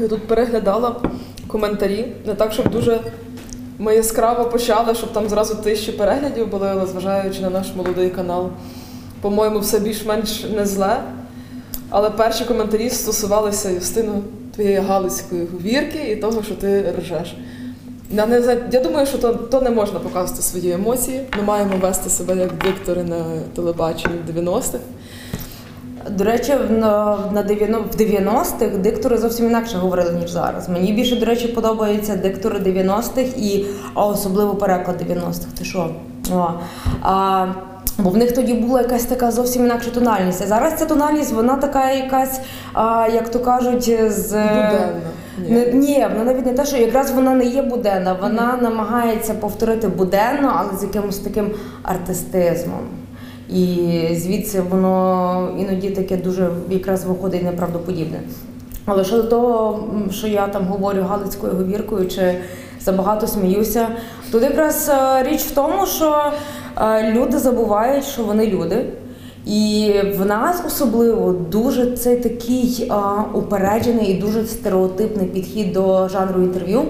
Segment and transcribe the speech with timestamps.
[0.00, 0.96] Я тут переглядала
[1.46, 3.00] коментарі, не так, щоб дуже
[3.78, 8.50] ми яскраво почали, щоб там зразу тисячі переглядів були, але зважаючи на наш молодий канал,
[9.20, 11.00] по-моєму, все більш-менш не зле.
[11.90, 14.22] Але перші коментарі стосувалися Юстину
[14.54, 17.36] твоєї галицької говірки і того, що ти ржеш.
[18.14, 21.20] Я, не, я думаю, що то, то не можна показувати свої емоції.
[21.36, 24.78] Ми маємо вести себе як диктори на телебаченні в 90-х.
[26.10, 30.68] До речі, на, на 90 в 90-х диктори зовсім інакше говорили, ніж зараз.
[30.68, 35.46] Мені більше, до речі, подобаються диктори 90-х і а особливо переклад 90-х.
[35.58, 35.90] Ти що?
[36.32, 36.48] О.
[37.02, 37.46] А,
[37.98, 40.42] бо в них тоді була якась така зовсім інакша тональність.
[40.42, 42.40] А зараз ця тональність, вона така якась,
[42.72, 45.00] а, як то кажуть, з Буденна.
[45.38, 45.50] Ні.
[45.50, 49.88] Не, ні, вона навіть не те, що якраз вона не є буденна, вона намагається повторити
[49.88, 51.50] буденно, але з якимось таким
[51.82, 52.80] артистизмом.
[53.48, 58.20] І звідси воно іноді таке дуже якраз виходить неправдоподібне.
[58.86, 62.34] Але щодо того, що я там говорю галицькою говіркою чи
[62.80, 63.88] забагато сміюся,
[64.32, 66.32] тут якраз е, річ в тому, що
[66.76, 68.84] е, люди забувають, що вони люди.
[69.46, 76.42] І в нас особливо дуже цей такий а, упереджений і дуже стереотипний підхід до жанру
[76.42, 76.82] інтерв'ю,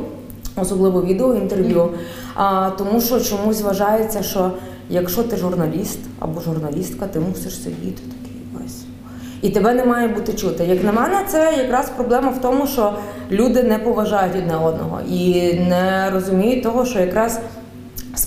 [0.57, 1.89] особливо відеоінтерв'ю.
[2.35, 4.51] А, тому що чомусь вважається, що
[4.91, 8.85] якщо ти журналіст або журналістка, ти мусиш сидіти такий весь.
[9.43, 10.65] І тебе не має бути чути.
[10.65, 12.93] Як на мене, це якраз проблема в тому, що
[13.31, 17.41] люди не поважають одне одного і не розуміють того, що якраз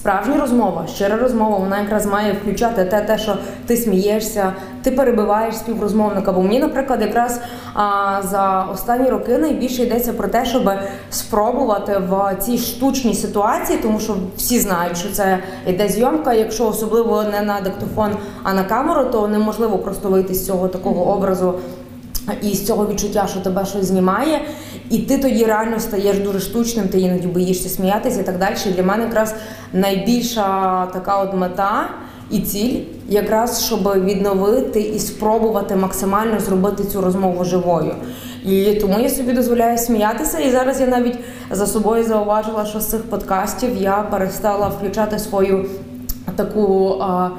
[0.07, 5.55] Справжня розмова, щира розмова, вона якраз має включати те, те, що ти смієшся, ти перебиваєш
[5.55, 6.31] співрозмовника.
[6.31, 7.39] Бо мені, наприклад, якраз
[7.73, 10.71] а, за останні роки найбільше йдеться про те, щоб
[11.09, 16.33] спробувати в цій штучній ситуації, тому що всі знають, що це йде зйомка.
[16.33, 18.11] Якщо особливо не на диктофон,
[18.43, 21.53] а на камеру, то неможливо просто вийти з цього такого образу
[22.41, 24.41] і з цього відчуття, що тебе щось знімає,
[24.89, 28.55] і ти тоді реально стаєш дуже штучним, ти іноді боїшся сміятися і так далі.
[28.75, 29.35] Для мене якраз
[29.73, 31.89] найбільша така от мета
[32.31, 32.79] і ціль,
[33.09, 37.95] якраз щоб відновити і спробувати максимально зробити цю розмову живою.
[38.45, 40.39] І тому я собі дозволяю сміятися.
[40.39, 41.19] І зараз я навіть
[41.51, 45.65] за собою зауважила, що з цих подкастів я перестала включати свою
[46.35, 46.97] таку.
[47.01, 47.29] а,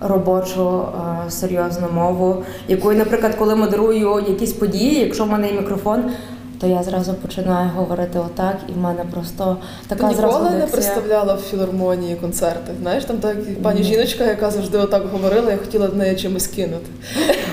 [0.00, 0.82] робочу
[1.28, 6.04] серйозну мову, якою, наприклад, коли модерую якісь події, якщо в мене є мікрофон,
[6.60, 9.56] то я зразу починаю говорити отак, і в мене просто
[9.88, 12.72] Ти така зразу ніколи не представляла в філармонії концерти.
[12.80, 16.90] Знаєш, там так пані жіночка, яка завжди отак говорила, я хотіла в неї чимось кинути.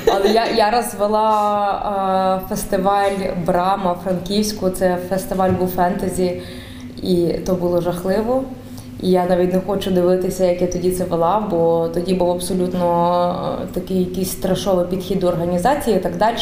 [0.07, 4.69] Але я, я раз вела е, фестиваль Брама Франківську.
[4.69, 6.41] Це фестиваль був фентезі,
[7.03, 8.43] і то було жахливо.
[9.01, 13.59] І я навіть не хочу дивитися, як я тоді це вела, бо тоді був абсолютно
[13.73, 16.37] такий якийсь страшовий підхід до організації і так далі.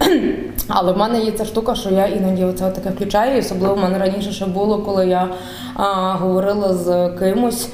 [0.68, 3.36] Але в мене є ця штука, що я іноді оце таке включаю.
[3.36, 5.28] І особливо в мене раніше ще було, коли я
[5.74, 7.68] а, говорила з кимось.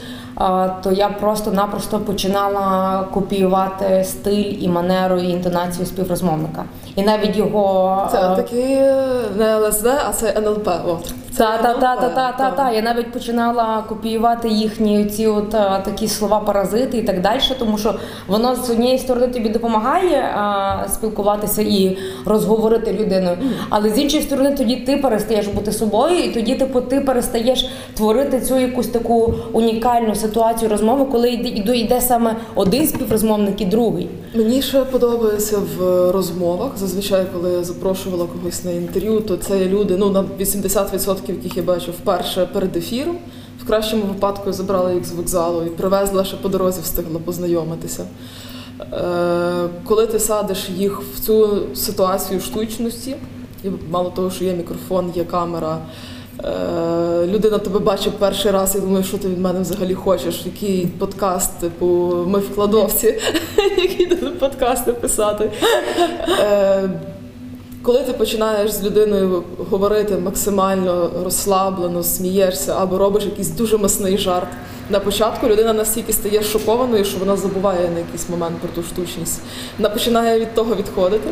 [0.82, 6.64] То я просто-напросто починала копіювати стиль і манеру і інтонацію співрозмовника.
[6.96, 8.64] І навіть його Це а, такі
[9.38, 10.68] не ЛСД, а це НЛП.
[10.86, 11.14] От.
[11.36, 12.70] та, та, та, та, та, та, та.
[12.70, 15.50] Я навіть починала копіювати їхні ці от
[15.84, 17.94] такі слова паразити і так далі, тому що
[18.26, 23.30] воно з однієї сторони тобі допомагає а, спілкуватися і розговорити людину.
[23.70, 28.40] Але з іншої сторони, тоді ти перестаєш бути собою, і тоді типу, ти перестаєш творити
[28.40, 34.08] цю якусь таку унікальну ситуацію розмови, коли йде, йде, йде саме один співрозмовник і другий.
[34.34, 36.70] Мені ще подобається в розмовах.
[36.86, 41.62] Зазвичай, коли я запрошувала когось на інтерв'ю, то це люди, ну на 80% яких я
[41.62, 43.18] бачу вперше перед ефіром.
[43.62, 48.04] В кращому випадку я забрала їх з вокзалу і привезла ще по дорозі, встигла познайомитися.
[48.92, 53.16] Е, коли ти садиш їх в цю ситуацію штучності,
[53.64, 55.78] і мало того, що є мікрофон, є камера.
[56.44, 60.86] е, Людина тебе бачить перший раз і думає, що ти від мене взагалі хочеш, який
[60.86, 63.14] подкаст, типу, ми в кладовці,
[63.76, 65.50] які тут подкасти писати.
[66.40, 66.90] Е,
[67.82, 74.48] Коли ти починаєш з людиною говорити максимально розслаблено, смієшся або робиш якийсь дуже масний жарт.
[74.90, 79.40] На початку людина настільки стає шокованою, що вона забуває на якийсь момент про ту штучність.
[79.78, 81.28] Вона починає від того відходити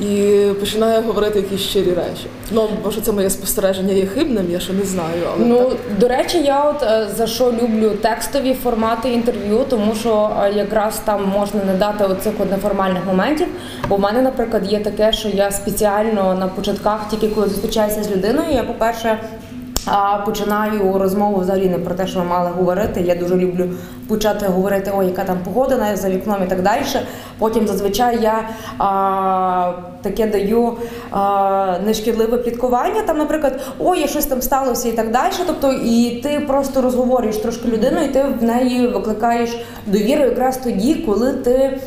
[0.00, 2.26] і починає говорити якісь щирі речі.
[2.50, 5.78] Ну, може, це моє спостереження є хибним, я ще не знаю, але Ну так.
[5.98, 11.00] до речі, я от е, за що люблю текстові формати інтерв'ю, тому що е, якраз
[11.04, 13.46] там можна не дати оцих от неформальних моментів.
[13.88, 18.10] Бо в мене, наприклад, є таке, що я спеціально на початках, тільки коли зустрічаюся з
[18.10, 19.18] людиною, я, по-перше,
[19.86, 23.00] А починаю розмову взагалі не про те, що ми мали говорити.
[23.00, 23.68] Я дуже люблю
[24.08, 26.82] почати говорити, о, яка там погода за вікном і так далі.
[27.38, 28.48] Потім зазвичай я
[28.78, 29.72] а,
[30.02, 30.72] таке даю
[31.10, 33.02] а, нешкідливе пліткування.
[33.02, 35.32] Там, наприклад, о, я щось там сталося і так далі.
[35.46, 40.94] Тобто, і ти просто розговорюєш трошки людину, і ти в неї викликаєш довіру якраз тоді,
[40.94, 41.80] коли ти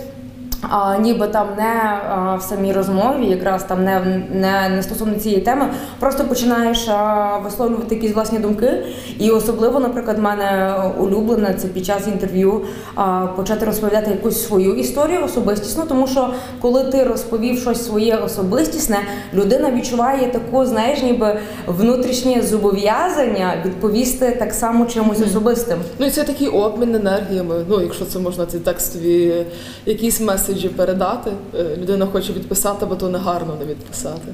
[0.69, 5.41] а, ніби там не а, в самій розмові, якраз там не, не, не стосовно цієї
[5.41, 5.69] теми,
[5.99, 8.85] просто починаєш а, висловлювати якісь власні думки.
[9.19, 12.61] І особливо, наприклад, в мене улюблене це під час інтерв'ю
[12.95, 18.97] а, почати розповідати якусь свою історію особистісну, тому що коли ти розповів щось своє особистісне,
[19.33, 25.77] людина відчуває таку, знаєш, ніби внутрішнє зобов'язання відповісти так само чимось особистим.
[25.99, 27.65] Ну і це такий обмін енергіями.
[27.69, 29.45] Ну, якщо це можна ці текстові
[29.85, 30.21] якісь
[30.53, 31.31] меседжі передати.
[31.59, 34.33] Е, Людина хоче відписати, бо то не гарно не відписати.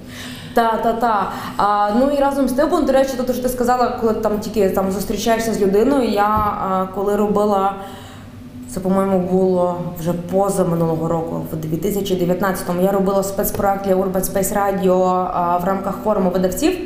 [0.53, 1.31] Та, та, та.
[1.57, 4.69] А, ну і разом з тим, до речі, то, що ти сказала, коли там тільки
[4.69, 6.09] там зустрічаєшся з людиною.
[6.09, 7.75] Я а, коли робила.
[8.69, 12.81] Це, по-моєму, було вже поза минулого року, в 2019-му.
[12.81, 16.77] Я робила спецпроект для Urban Space Radio а, в рамках форуму видавців.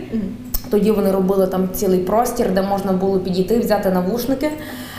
[0.72, 4.52] Тоді вони робили там цілий простір, де можна було підійти, взяти навушники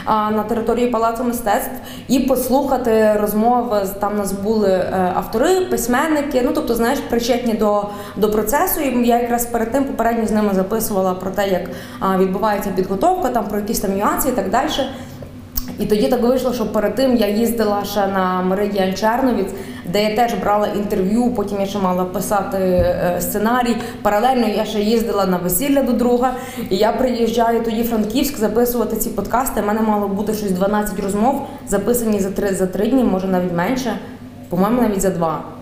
[0.06, 1.70] на території палацу мистецтв
[2.08, 3.82] і послухати розмови.
[4.00, 6.42] Там нас були е, автори, письменники.
[6.44, 7.84] Ну тобто, знаєш, причетні до,
[8.16, 8.80] до процесу.
[8.80, 11.70] І я якраз перед тим попередньо з ними записувала про те, як
[12.20, 14.68] відбувається підготовка, там про якісь там нюанси і так далі.
[15.78, 19.50] І тоді так вийшло, що перед тим я їздила ще на Меридіан Черновіць,
[19.92, 21.30] де я теж брала інтерв'ю.
[21.30, 23.76] Потім я ще мала писати е, сценарій.
[24.02, 26.34] Паралельно я ще їздила на весілля до друга.
[26.70, 29.60] І я приїжджаю тоді в Франківськ записувати ці подкасти.
[29.60, 33.52] У мене мало бути щось 12 розмов, записані за три за три дні, може навіть
[33.52, 33.98] менше.
[34.48, 35.53] По-моєму, навіть за два.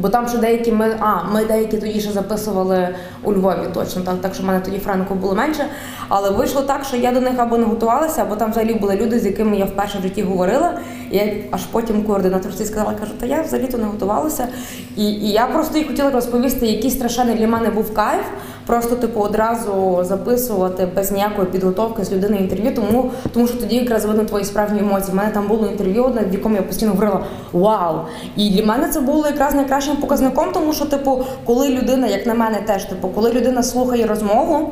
[0.00, 2.88] Бо там ще деякі ми, а ми деякі тоді ще записували
[3.22, 5.66] у Львові, точно так, так що в мене тоді франку було менше.
[6.08, 9.18] Але вийшло так, що я до них або не готувалася, або там взагалі були люди,
[9.18, 10.78] з якими я вперше в житті говорила.
[11.10, 14.48] І я аж потім координаторці сказала, кажу, та я взагалі то не готувалася.
[14.96, 18.24] І, і я просто їй хотіла розповісти, який страшенний для мене був кайф.
[18.66, 24.04] Просто типу одразу записувати без ніякої підготовки з людиною інтерв'ю, тому, тому що тоді якраз
[24.04, 25.12] видно твої справжні емоції.
[25.12, 28.00] У мене там було інтерв'ю, одне, в якому я постійно говорила Вау!
[28.36, 32.34] І для мене це було якраз найкращим показником, тому що, типу, коли людина, як на
[32.34, 34.70] мене, теж типу, коли людина слухає розмову.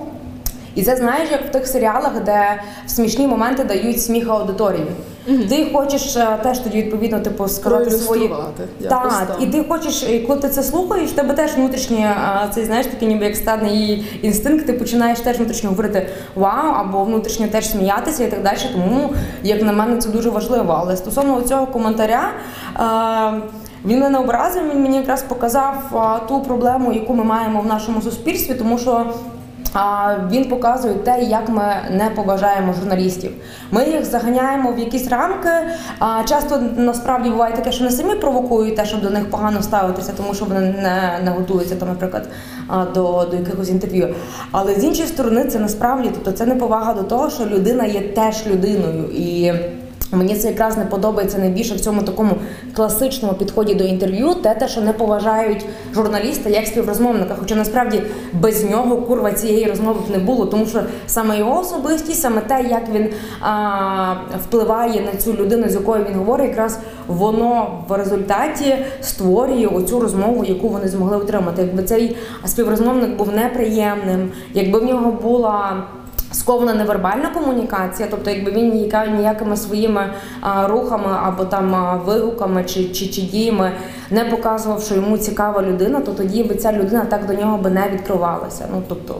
[0.74, 4.86] І це знаєш, як в тих серіалах, де в смішні моменти дають сміх аудиторії.
[5.48, 8.30] Ти хочеш е, теж тоді відповідно типу сказати свої
[8.88, 13.08] так, і ти хочеш, коли ти це слухаєш, тебе теж внутрішній а, цей знаєш такий
[13.08, 18.30] ніби як стадний інстинкт, ти починаєш теж внутрішньо говорити вау, або внутрішньо теж сміятися і
[18.30, 18.58] так далі.
[18.72, 19.10] Тому
[19.42, 20.78] як на мене це дуже важливо.
[20.80, 22.30] Але стосовно цього коментаря.
[23.84, 25.74] Він мене образив, він мені якраз показав
[26.28, 29.06] ту проблему, яку ми маємо в нашому суспільстві, тому що
[30.30, 33.30] він показує те, як ми не поважаємо журналістів.
[33.70, 35.48] Ми їх заганяємо в якісь рамки.
[35.98, 40.12] А часто насправді буває таке, що не самі провокують те, щоб до них погано ставитися,
[40.16, 42.28] тому що вони не, не готуються там, наприклад,
[42.94, 44.14] до, до якихось інтерв'ю.
[44.52, 48.46] Але з іншої сторони, це насправді, тобто це неповага до того, що людина є теж
[48.46, 49.52] людиною і.
[50.12, 52.32] Мені це якраз не подобається найбільше в цьому такому
[52.76, 57.36] класичному підході до інтерв'ю, те, те, що не поважають журналіста як співрозмовника.
[57.40, 58.02] Хоча насправді
[58.32, 62.66] без нього курва цієї розмови б не було, тому що саме його особистість, саме те,
[62.70, 63.08] як він
[63.40, 64.14] а,
[64.44, 70.44] впливає на цю людину, з якою він говорить, якраз воно в результаті створює оцю розмову,
[70.44, 71.62] яку вони змогли отримати.
[71.62, 75.84] Якби цей співрозмовник був неприємним, якби в нього була.
[76.32, 80.10] Скована невербальна комунікація, тобто якби він ніякими своїми
[80.64, 83.72] рухами або там вигуками чи, чи, чи діями
[84.10, 87.70] не показував, що йому цікава людина, то тоді би ця людина так до нього би
[87.70, 88.68] не відкривалася.
[88.72, 89.16] Ну тобто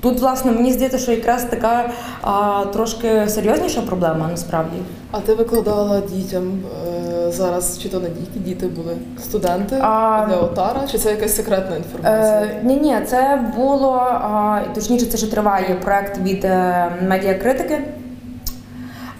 [0.00, 1.90] тут, власне, мені здається, що якраз така
[2.22, 4.76] а, трошки серйозніша проблема насправді.
[5.10, 6.42] А ти викладала дітям
[6.86, 11.76] е, зараз, чи то не діти, були студенти А, для Отара, чи це якась секретна
[11.76, 12.40] інформація?
[12.40, 17.78] Е, ні, ні, це було а, точніше, це ще триває проект від е, медіакритики.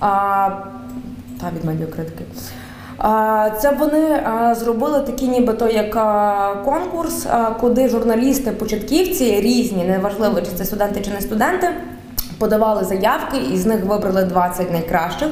[0.00, 0.48] А,
[1.40, 2.24] та від медіакритики.
[3.60, 4.22] Це вони
[4.54, 5.92] зробили такий нібито як
[6.64, 7.26] конкурс,
[7.60, 11.68] куди журналісти, початківці різні, неважливо, чи це студенти чи не студенти,
[12.38, 15.28] подавали заявки, і з них вибрали 20 найкращих,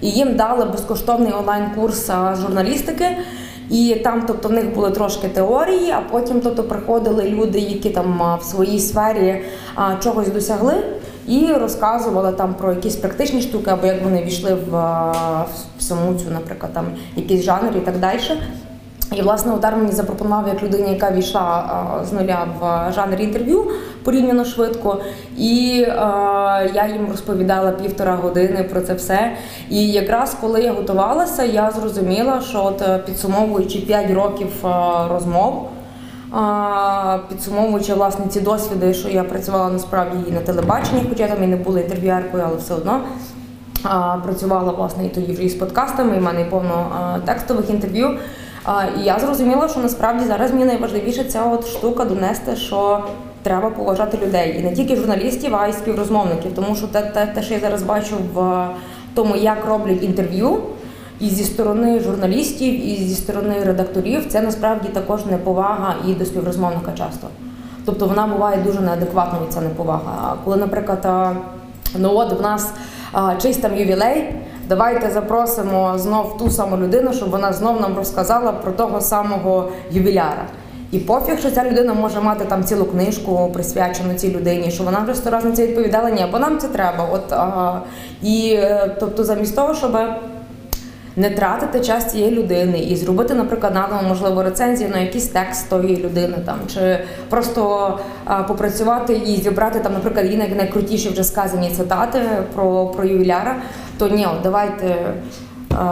[0.00, 2.10] і їм дали безкоштовний онлайн-курс
[2.42, 3.06] журналістики.
[3.70, 8.38] І там, тобто, в них були трошки теорії, а потім тобто, приходили люди, які там
[8.40, 9.42] в своїй сфері
[9.74, 10.74] а, чогось досягли,
[11.28, 14.70] і розказували там про якісь практичні штуки, або як вони війшли в,
[15.78, 16.86] в саму цю, наприклад, там
[17.16, 18.20] якийсь жанр і так далі.
[19.12, 21.64] І власне удар мені запропонував як людині, яка війшла
[22.10, 23.70] з нуля в жанр інтерв'ю,
[24.04, 25.00] порівняно швидко.
[25.36, 25.94] І е,
[26.74, 29.32] я їм розповідала півтора години про це все.
[29.70, 34.68] І якраз коли я готувалася, я зрозуміла, що от е, підсумовуючи 5 років е,
[35.10, 35.68] розмов.
[36.36, 41.46] А, Підсумовуючи власне ці досвіди, що я працювала насправді і на телебаченні, хоча там і
[41.46, 43.00] не була інтерв'юеркою, але все одно
[44.24, 46.86] працювала власне і тоді вже з подкастами, і в мене повно
[47.24, 48.18] текстових інтерв'ю.
[49.00, 53.04] І я зрозуміла, що насправді зараз мені найважливіше ця от штука донести, що
[53.42, 54.56] треба поважати людей.
[54.58, 56.54] І не тільки журналістів, а й співрозмовників.
[56.54, 58.66] Тому що те, те, те що я зараз бачу в
[59.14, 60.58] тому, як роблять інтерв'ю,
[61.20, 66.92] і зі сторони журналістів, і зі сторони редакторів, це насправді також неповага і до співрозмовника
[66.92, 67.26] часто.
[67.84, 70.18] Тобто вона буває дуже неадекватною, ця неповага.
[70.22, 71.34] А коли, наприклад,
[71.98, 72.72] ну от в нас
[73.42, 74.34] чийсь там ювілей,
[74.68, 80.46] давайте запросимо знов ту саму людину, щоб вона знов нам розказала про того самого ювіляра.
[80.92, 84.98] І пофіг, що ця людина може мати там цілу книжку присвячену цій людині, що вона
[84.98, 87.08] вже сто разів на це відповідала, ні, бо нам це треба.
[87.12, 87.80] От, а,
[88.22, 89.98] і е, тобто, замість того, щоб
[91.16, 95.96] не тратити час цієї людини і зробити, наприклад, надану можливо рецензію на якийсь текст тої
[95.96, 96.98] людини, там чи
[97.30, 97.92] просто
[98.24, 102.20] а, попрацювати і зібрати там, наприклад, її найкрутіші вже сказані цитати
[102.54, 103.56] про, про ювіляра,
[103.98, 105.14] то ні, от давайте.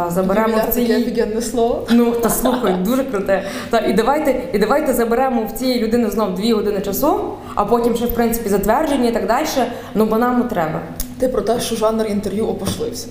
[0.09, 1.87] Заберемо Ювіляр в офігенне слово.
[1.90, 3.44] Ну та слухай, дуже круте.
[3.71, 7.21] Та і давайте, і давайте заберемо в цієї людини знов дві години часу,
[7.54, 9.47] а потім ще в принципі затвердження і так далі.
[9.94, 10.80] Ну бо нам треба.
[11.18, 13.09] Ти про те, що жанр інтерв'ю опошлився.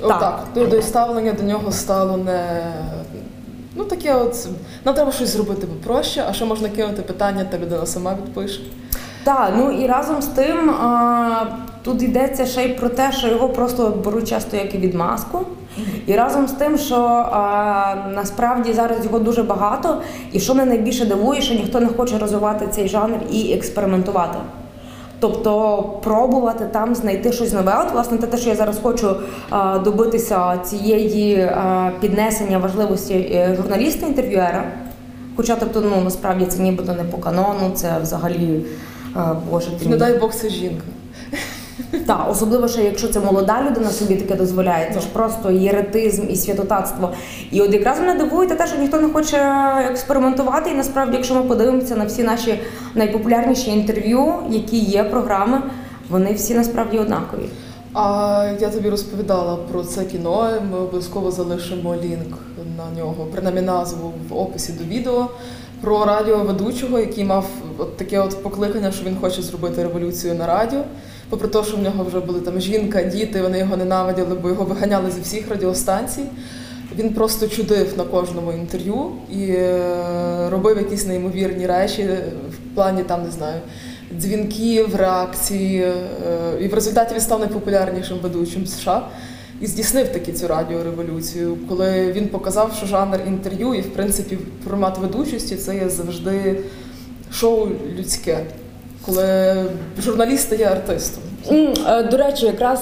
[0.00, 0.16] Так.
[0.16, 0.46] Отак.
[0.54, 2.62] Тобто і ставлення до нього стало не.
[3.76, 4.48] Ну, таке от.
[4.84, 8.60] Нам треба щось зробити попроще, а ще можна кинути питання, та людина сама відпише.
[9.24, 11.46] Так, ну і разом з тим а,
[11.82, 15.38] тут йдеться ще й про те, що його просто беруть часто як і відмазку.
[16.06, 16.96] І разом з тим, що
[17.32, 20.02] а, насправді зараз його дуже багато,
[20.32, 24.38] і що мене найбільше дивує, що ніхто не хоче розвивати цей жанр і експериментувати.
[25.20, 27.84] Тобто пробувати там знайти щось нове.
[27.86, 29.16] От, власне, те, що я зараз хочу
[29.50, 34.64] а, добитися цієї а, піднесення важливості е, журналіста-інтерв'юера.
[35.36, 38.64] Хоча, тобто, ну насправді це нібито не по канону, це взагалі
[39.50, 39.96] боже ти Не мій.
[39.96, 40.84] дай Бог, це жінка.
[42.06, 46.36] Так, особливо ще якщо це молода людина собі таке дозволяє, це ж просто єретизм і
[46.36, 47.10] святотатство.
[47.50, 49.36] І от якраз мене дивує те, що ніхто не хоче
[49.90, 50.70] експериментувати.
[50.70, 52.60] І насправді, якщо ми подивимося на всі наші
[52.94, 55.62] найпопулярніші інтерв'ю, які є програми,
[56.10, 57.48] вони всі насправді однакові.
[57.94, 60.50] А я тобі розповідала про це кіно.
[60.72, 62.38] Ми обов'язково залишимо лінк
[62.76, 65.28] на нього, принаймні назву в описі до відео.
[65.82, 67.46] Про радіоведучого, який мав
[67.78, 70.80] от таке от покликання, що він хоче зробити революцію на радіо.
[71.30, 74.64] Попри те, що в нього вже були там жінка, діти, вони його ненавиділи, бо його
[74.64, 76.22] виганяли зі всіх радіостанцій.
[76.98, 82.08] Він просто чудив на кожному інтерв'ю і е, робив якісь неймовірні речі
[82.50, 83.60] в плані там, не знаю,
[84.18, 85.82] дзвінків, реакції.
[85.82, 85.94] е,
[86.60, 89.08] І в результаті він став найпопулярнішим ведучим США
[89.62, 94.98] і здійснив таки цю радіореволюцію, коли він показав, що жанр інтерв'ю і, в принципі, формат
[94.98, 96.60] ведучості це є завжди
[97.32, 98.38] шоу людське,
[99.06, 99.54] коли
[100.02, 101.22] журналіст є артистом.
[101.88, 102.80] Е, До речі, якраз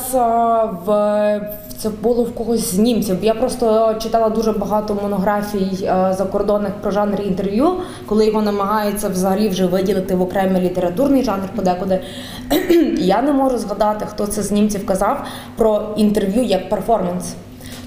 [0.87, 1.41] в
[1.83, 3.17] це було в когось з німців.
[3.23, 7.73] Я просто читала дуже багато монографій е, закордонних про жанр інтерв'ю,
[8.07, 12.01] коли його намагаються взагалі вже виділити в окремий літературний жанр подекуди.
[12.99, 15.25] Я не можу згадати, хто це з німців казав
[15.57, 17.35] про інтерв'ю як перформанс.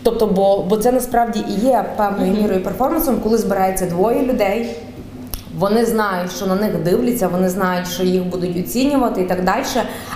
[0.03, 4.75] Тобто, бо, бо це насправді і є певною мірою перформансом, коли збирається двоє людей.
[5.59, 9.63] Вони знають, що на них дивляться, вони знають, що їх будуть оцінювати і так далі.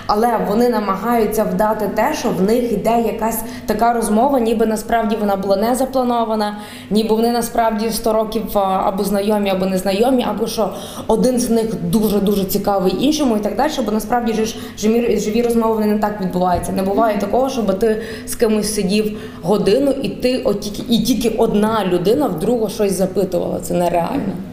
[0.06, 5.36] Але вони намагаються вдати те, що в них йде якась така розмова, ніби насправді вона
[5.36, 6.58] була не запланована,
[6.90, 10.70] ніби вони насправді 100 років або знайомі, або незнайомі, або що
[11.06, 13.72] один з них дуже дуже цікавий іншому і так далі.
[13.86, 16.72] Бо насправді ж живі, живі розмови вони не так відбуваються.
[16.72, 21.28] Не буває такого, щоб ти з кимось сидів годину, і ти от тільки і тільки
[21.28, 23.60] одна людина в другого щось запитувала.
[23.60, 24.47] Це нереально.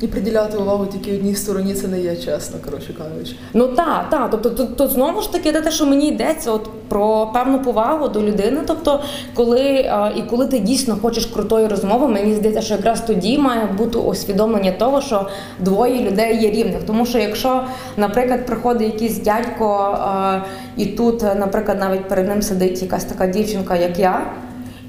[0.00, 3.36] І приділяти увагу тільки одній стороні це не є чесно, коротше кажучи.
[3.54, 4.28] Ну так, так.
[4.30, 8.22] Тобто тут, тут знову ж таки те, що мені йдеться, от про певну повагу до
[8.22, 8.60] людини.
[8.66, 9.00] Тобто,
[9.34, 13.66] коли а, і коли ти дійсно хочеш крутої розмови, мені здається, що якраз тоді має
[13.66, 15.28] бути усвідомлення того, що
[15.58, 16.82] двоє людей є рівних.
[16.86, 17.64] Тому що якщо,
[17.96, 20.38] наприклад, приходить якийсь дядько, а,
[20.76, 24.26] і тут, наприклад, навіть перед ним сидить якась така дівчинка, як я.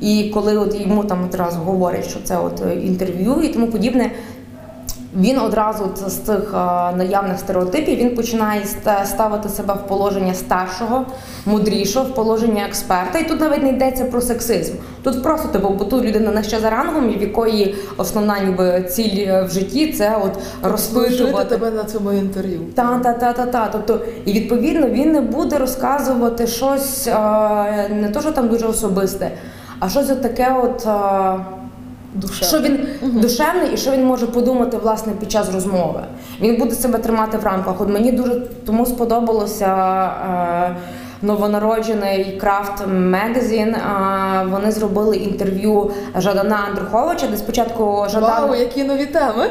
[0.02, 4.12] І коли от йому там одразу говорять, що це от е, інтерв'ю і тому подібне,
[5.16, 6.54] він одразу з цих
[6.98, 8.62] наявних стереотипів він починає
[9.06, 11.06] ставити себе в положення старшого,
[11.46, 13.20] мудрішого, в положення експерта.
[13.20, 14.74] І тут навіть не йдеться про сексизм.
[15.04, 19.44] Тут просто типу, бо тут людина нижче за рангом, в якої основна ніби ціль е,
[19.44, 21.50] в житті це от розпитувати.
[21.50, 22.60] тебе на цьому інтерв'ю.
[22.76, 23.70] Та, та, та, та, та.
[23.72, 27.14] Тобто, і відповідно він не буде розказувати щось е,
[27.90, 29.32] не то, що там дуже особисте,
[29.80, 30.88] а щось от таке, от.
[32.16, 32.46] Е, Душа.
[32.46, 36.02] що він душевний і що він може подумати власне під час розмови.
[36.42, 37.82] Він буде себе тримати в рамках.
[37.82, 39.76] От мені дуже тому сподобалося.
[40.70, 40.76] Е,
[41.22, 43.76] Новонароджений Craft Magazine.
[43.76, 49.50] Е, вони зробили інтерв'ю Жадана Андруховича, де спочатку Жадан Вау, які нові теми.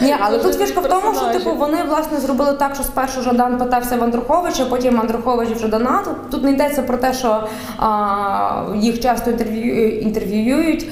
[0.00, 3.58] ні, але тут фішка в тому, що типу вони власне зробили так, що спершу Жадан
[3.58, 6.00] питався в Андруховича, потім Андрухович в Жадана.
[6.04, 10.88] Тут, тут не йдеться про те, що а, їх часто інтерв'ю, інтерв'юють.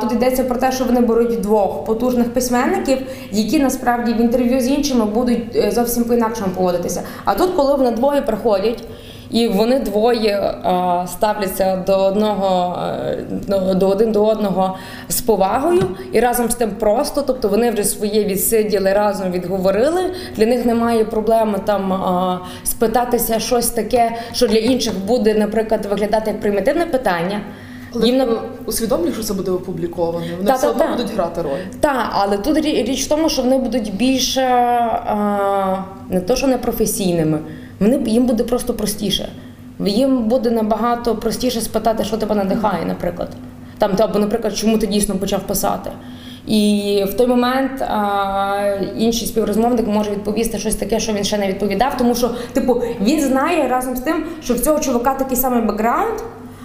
[0.00, 2.98] Тут йдеться про те, що вони беруть двох потужних письменників,
[3.32, 7.02] які насправді в інтерв'ю з іншими будуть е, зовсім по-інакшому поводитися.
[7.24, 8.82] А тут, коли вони двоє приходять.
[9.30, 13.18] І вони двоє а, ставляться до одного е,
[13.74, 14.76] до- один до одного
[15.08, 15.82] з повагою
[16.12, 20.00] і разом з тим просто, тобто вони вже своє відсиділи, разом відговорили.
[20.36, 21.92] Для них немає проблеми там
[22.64, 27.40] спитатися щось таке, що для інших буде, наприклад, виглядати як примітивне питання.
[27.94, 28.26] Але Їм ти
[29.06, 30.26] на- що це буде опубліковано.
[30.36, 30.90] Вони Та, все та, одно та.
[30.90, 31.58] будуть грати роль.
[31.80, 35.76] Так, але тут річ в тому, що вони будуть більше а,
[36.10, 37.38] не то, що не професійними,
[37.80, 39.28] вони їм буде просто простіше.
[39.86, 43.28] Їм буде набагато простіше спитати, що тебе надихає, наприклад.
[43.78, 45.90] Там, або, наприклад, чому ти дійсно почав писати.
[46.46, 51.48] І в той момент а, інший співрозмовник може відповісти щось таке, що він ще не
[51.48, 55.62] відповідав, тому що, типу, він знає разом з тим, що в цього чувака такий самий
[55.62, 56.18] бекграунд,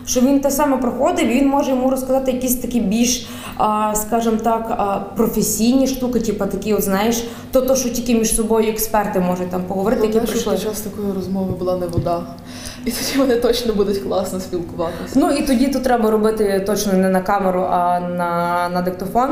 [0.05, 3.27] що він те саме проходив, і він може йому розказати якісь такі більш,
[3.93, 4.77] скажімо так,
[5.15, 9.63] професійні штуки, типу такі, от знаєш, то, то, що тільки між собою експерти можуть там
[9.63, 10.65] поговорити, які Головне, щоб прийшли.
[10.65, 12.21] під час такої розмови була не вода.
[12.85, 15.13] І тоді вони точно будуть класно спілкуватися.
[15.19, 19.29] Ну і тоді то треба робити точно не на камеру, а на, на диктофон,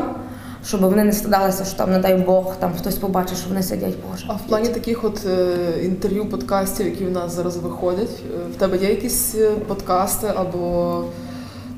[0.66, 3.94] щоб вони не стидалися, що там, не дай Бог, там хтось побачить, що вони сидять,
[4.10, 4.24] боже.
[4.28, 8.58] А в плані таких от е, інтерв'ю, подкастів, які в нас зараз виходять, е, в
[8.58, 11.04] тебе є якісь е, подкасти або,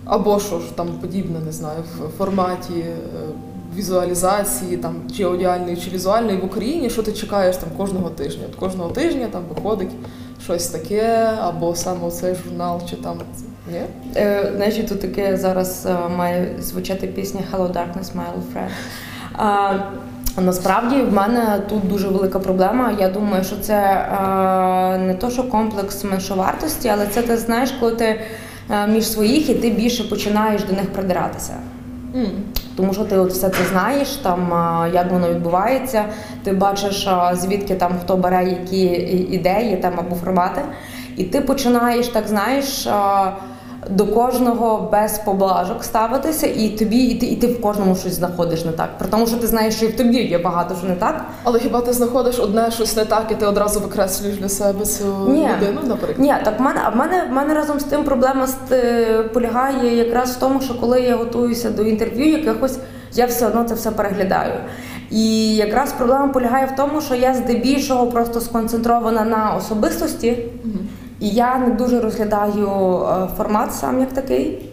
[0.05, 2.85] або що ж там подібне, не знаю, в форматі
[3.77, 8.45] візуалізації, там чи аудіальної, чи візуальної в Україні, що ти чекаєш там кожного тижня?
[8.49, 9.91] От кожного тижня там виходить
[10.45, 13.19] щось таке, або саме цей журнал, чи там
[14.17, 18.69] Е, знаєш, тут таке зараз е, має звучати пісня Hello Darkness, my old friend.
[19.37, 19.73] А,
[20.41, 22.93] Насправді в мене тут дуже велика проблема.
[23.01, 27.93] Я думаю, що це е, не то, що комплекс меншовартості, але це ти знаєш, коли
[27.93, 28.21] ти
[28.71, 31.53] е, між своїх і ти більше починаєш до них придиратися.
[32.15, 32.27] М.
[32.77, 34.49] Тому що ти от все це знаєш, там
[34.95, 36.05] як воно відбувається,
[36.43, 38.85] ти бачиш, звідки там хто бере які
[39.31, 40.61] ідеї там або формати,
[41.17, 42.89] і ти починаєш так знаєш.
[43.91, 48.65] До кожного без поблажок ставитися, і тобі і ти, і ти в кожному щось знаходиш
[48.65, 48.99] не так.
[48.99, 51.25] При тому, що ти знаєш, що і в тобі є багато що не так.
[51.45, 55.05] Але хіба ти знаходиш одне щось не так, і ти одразу викреслюєш для себе цю
[55.29, 55.49] Ні.
[55.57, 56.19] людину, наприклад?
[56.19, 59.23] Ні, так в мене, а в мене, в мене разом з тим проблема з, е,
[59.23, 62.79] полягає якраз в тому, що коли я готуюся до інтерв'ю якихось,
[63.15, 64.53] я все одно це все переглядаю.
[65.11, 70.79] І якраз проблема полягає в тому, що я здебільшого просто сконцентрована на особистості, Мгм.
[71.25, 74.71] І я не дуже розглядаю е, формат сам як такий.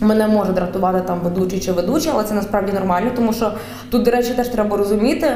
[0.00, 3.52] Мене може дратувати там ведучий чи ведуча, але це насправді нормально, тому що
[3.90, 5.26] тут, до речі, теж треба розуміти,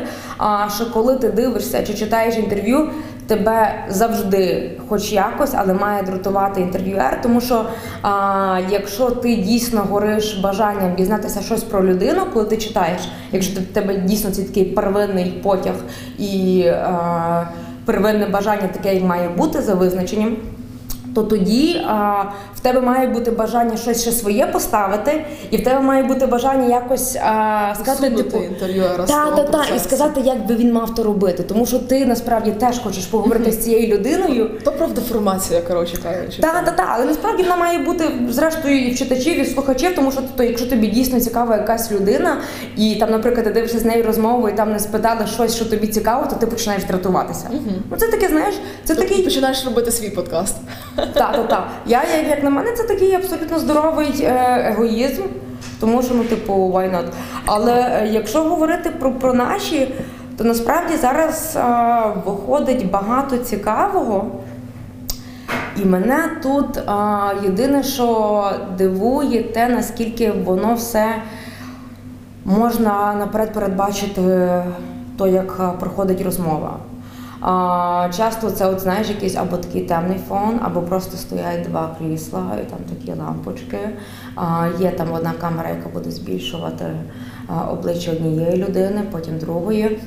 [0.76, 2.88] що коли ти дивишся чи читаєш інтерв'ю,
[3.26, 7.64] тебе завжди, хоч якось, але має дратувати інтерв'юер, тому що
[8.02, 13.00] а, якщо ти дійсно гориш бажанням дізнатися щось про людину, коли ти читаєш,
[13.32, 15.74] якщо в тебе дійсно цей такий первинний потяг
[16.18, 17.44] і а,
[17.84, 20.36] первинне бажання таке, і має бути за визначенням
[21.14, 21.80] то тоді
[22.64, 27.16] тебе має бути бажання щось ще своє поставити, і в тебе має бути бажання якось
[27.16, 28.42] а, сказати, типу.
[28.42, 31.42] інтерв'юера Та, та, та, і сказати, як би він мав то робити.
[31.42, 34.50] Тому що ти насправді теж хочеш поговорити з цією людиною.
[34.64, 36.42] То правда формація, коротше кажучи.
[36.42, 39.94] Та, та, та, але насправді вона має бути зрештою і в читачів, і в слухачів,
[39.94, 42.36] тому що то, якщо тобі дійсно цікава якась людина,
[42.76, 45.86] і там, наприклад, ти дивишся з нею розмову, і там не спитали щось, що тобі
[45.86, 47.50] цікаво, то ти починаєш дратуватися.
[47.90, 50.56] Ну це таке, знаєш, це Тобто такий ти починаєш робити свій подкаст.
[50.96, 51.68] Так, так, так.
[51.86, 54.32] Я, як на мене, це такий абсолютно здоровий е,
[54.70, 55.22] егоїзм,
[55.80, 57.04] тому що, ну, типу, why not?
[57.46, 59.94] Але е, якщо говорити про, про наші,
[60.36, 61.62] то насправді зараз е,
[62.26, 64.26] виходить багато цікавого.
[65.82, 66.82] І мене тут е,
[67.44, 71.14] єдине, що дивує, те, наскільки воно все
[72.44, 74.22] можна наперед передбачити
[75.18, 76.76] то, як проходить розмова.
[77.46, 82.42] А, часто це, от знаєш, якийсь або такий темний фон, або просто стоять два крісла
[82.62, 83.78] і там такі лампочки.
[84.34, 86.84] А, є там одна камера, яка буде збільшувати
[87.70, 89.98] обличчя однієї людини, потім другої.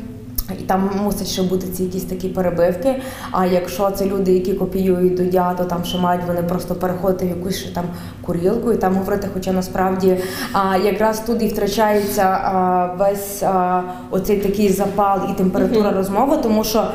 [0.59, 3.01] І там мусять ще бути ці якісь такі перебивки.
[3.31, 7.29] А якщо це люди, які копіюють дудя, то там ще мають вони просто переходити в
[7.29, 7.85] якусь ще там
[8.21, 9.27] курілку і там говорити.
[9.33, 10.17] Хоча насправді
[10.53, 16.63] а, якраз тут і втрачається а, весь а, оцей такий запал і температура розмови, тому
[16.63, 16.87] що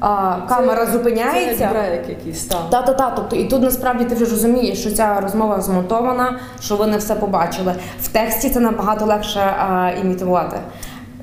[0.00, 1.64] а, камера Це зупиняється.
[1.64, 2.60] як брейк якийсь там.
[2.70, 3.10] Та, та, та.
[3.10, 7.74] Тобто, і тут насправді ти вже розумієш, що ця розмова змонтована, що вони все побачили.
[8.02, 10.56] В тексті це набагато легше а, імітувати.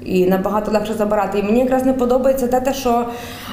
[0.01, 1.39] І набагато легше забирати.
[1.39, 3.05] І мені якраз не подобається те, те що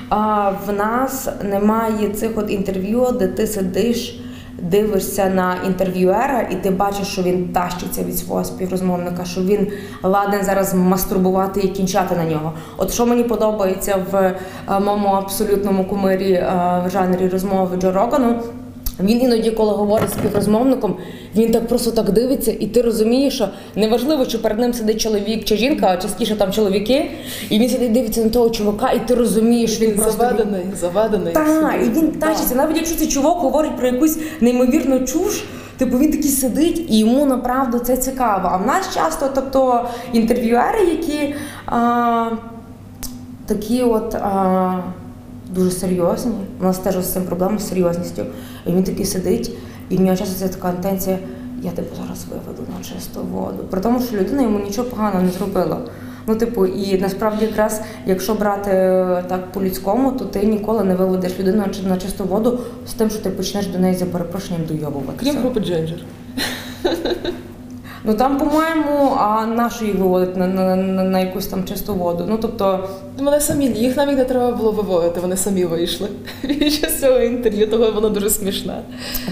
[0.09, 4.21] а, в нас немає цих от інтерв'ю, де ти сидиш,
[4.63, 9.69] дивишся на інтерв'юера, і ти бачиш, що він тащиться від свого співрозмовника, що він
[10.03, 12.53] ладен зараз мастурбувати і кінчати на нього.
[12.77, 14.35] От що мені подобається в е,
[14.81, 18.43] моєму абсолютному кумирі е, в жанрі розмови Джо Рогану.
[19.01, 20.97] Він іноді, коли говорить з співрозмовником,
[21.37, 25.45] він так просто так дивиться, і ти розумієш, що неважливо, чи перед ним сидить чоловік
[25.45, 27.11] чи жінка, а частіше там чоловіки,
[27.51, 31.33] і він сидить дивиться на того чувака, і ти розумієш, він Він просто заведений, заведений.
[31.33, 32.55] так, і він тащиться.
[32.55, 35.43] Навіть якщо цей чувак говорить про якусь неймовірну чуш,
[35.77, 38.49] типу він такий сидить і йому направду це цікаво.
[38.53, 41.35] А в нас часто, тобто, інтерв'юери, які
[41.67, 42.27] а,
[43.47, 44.15] такі от.
[44.15, 44.75] А,
[45.55, 46.33] Дуже серйозні.
[46.61, 48.23] У нас теж з цим проблема з серйозністю.
[48.67, 49.53] І він такий сидить,
[49.91, 51.19] і в нього часто це така інтенція,
[51.63, 53.65] я тебе зараз виведу на чисту воду.
[53.71, 55.79] При тому, що людина йому нічого поганого не зробила.
[56.27, 61.39] Ну, типу, і насправді, якраз, якщо брати е, так по-людському, то ти ніколи не виведеш
[61.41, 64.61] людину на чи- на чисту воду з тим, що ти почнеш до неї за перепрошенням
[64.69, 65.31] дойобуватися.
[65.31, 65.99] Крім групи Джинджер.
[68.05, 72.25] Ну там, по-моєму, а нашу їх виводить на, на, на, на якусь там чисту воду.
[72.29, 72.89] Ну тобто,
[73.19, 76.09] Вони самі їх навіть не треба було виводити, вони самі вийшли.
[76.81, 78.83] Час цього інтерв'ю, того воно дуже смішне.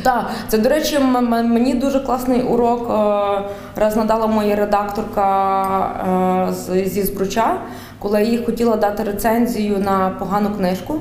[0.03, 0.99] Так, це до речі,
[1.31, 5.27] мені дуже класний урок е, раз надала моя редакторка
[6.71, 7.61] е, зі Збруча,
[7.99, 10.95] коли я їй хотіла дати рецензію на погану книжку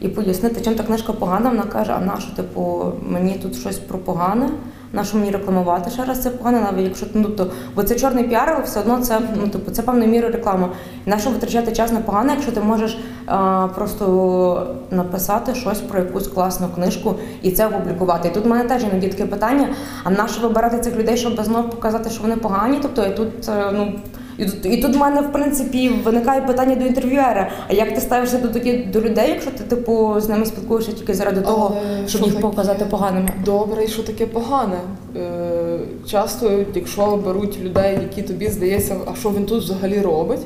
[0.00, 1.50] і пояснити, чим та книжка погана.
[1.50, 4.48] Вона каже: а нащо, типу, мені тут щось про погане.
[4.92, 8.52] Нащо мені рекламувати ще раз це погане, навіть якщо ну, тобто, бо це чорний піар,
[8.54, 10.68] але все одно це ну типу це певною мірою реклама.
[11.06, 16.68] Нащо витрачати час на погано, якщо ти можеш а, просто написати щось про якусь класну
[16.68, 18.28] книжку і це опублікувати.
[18.28, 19.68] І тут в мене теж іноді таке питання:
[20.04, 22.78] а нащо вибирати цих людей, щоб знов показати, що вони погані?
[22.82, 23.92] Тобто я тут е, ну.
[24.38, 27.50] І тут, і тут в мене в принципі виникає питання до інтерв'юера.
[27.68, 31.14] А як ти ставишся до тоді до людей, якщо ти типу з ними спілкуєшся тільки
[31.14, 32.42] заради того, Але щоб їх таке?
[32.42, 33.28] показати поганими?
[33.44, 34.76] Добре, і що таке погане?
[35.16, 35.78] Е,
[36.10, 40.40] часто, якщо беруть людей, які тобі здається, а що він тут взагалі робить,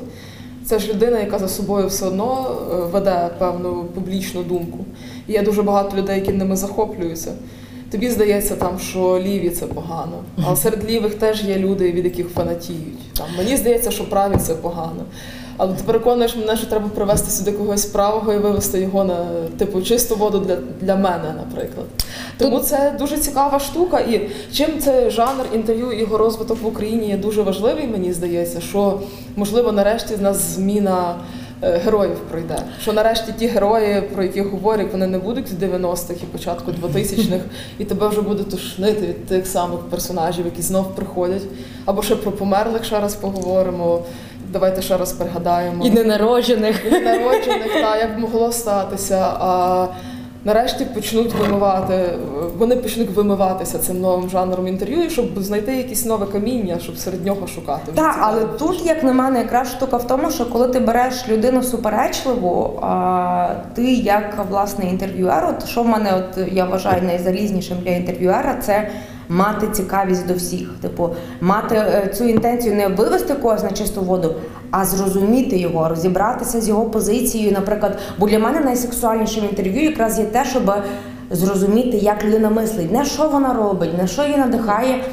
[0.65, 4.77] це ж людина, яка за собою все одно е, веде певну публічну думку.
[5.27, 7.31] І є дуже багато людей, які ними захоплюються.
[7.91, 12.29] Тобі здається, там, що ліві це погано, але серед лівих теж є люди, від яких
[12.29, 13.13] фанатіють.
[13.13, 15.05] Там мені здається, що праві це погано.
[15.57, 19.25] Але ти переконуєш мене, що треба привести сюди когось правого і вивести його на
[19.57, 21.85] типу чисту воду для, для мене, наприклад.
[22.37, 23.99] Тому це дуже цікава штука.
[23.99, 28.61] І чим цей жанр інтерв'ю і його розвиток в Україні є дуже важливий, мені здається,
[28.61, 28.99] що
[29.35, 31.15] можливо нарешті в нас зміна
[31.61, 32.55] героїв пройде.
[32.81, 37.39] Що нарешті ті герої, про яких говорять, вони не будуть з 90-х і початку 2000-х,
[37.79, 41.43] і тебе вже буде тушнити від тих самих персонажів, які знов приходять.
[41.85, 44.03] Або ще про померлих ще раз поговоримо.
[44.51, 46.85] Давайте ще раз пригадаємо І ненароджених.
[46.85, 49.33] і народжених, так, як могло статися.
[49.39, 49.87] А
[50.45, 52.13] нарешті почнуть вимивати,
[52.57, 57.47] вони почнуть вимиватися цим новим жанром інтерв'ю, щоб знайти якісь нове каміння, щоб серед нього
[57.47, 57.91] шукати.
[57.95, 61.63] Так, але тут, як на мене, якраз штука в тому, що коли ти береш людину
[61.63, 67.91] суперечливу, а, ти як власне інтерв'юер, от що в мене, от я вважаю найзалізнішим для
[67.91, 68.89] інтерв'юера, це
[69.31, 70.69] мати цікавість до всіх.
[70.81, 71.09] Типу,
[71.41, 74.35] мати е, цю інтенцію не вивести когось на чисту воду,
[74.71, 77.51] а зрозуміти його, розібратися з його позицією.
[77.51, 80.73] Наприклад, бо для мене найсексуальнішим інтерв'ю якраз є те, щоб
[81.31, 85.03] зрозуміти, як людина мислить, не що вона робить, не що її надихає.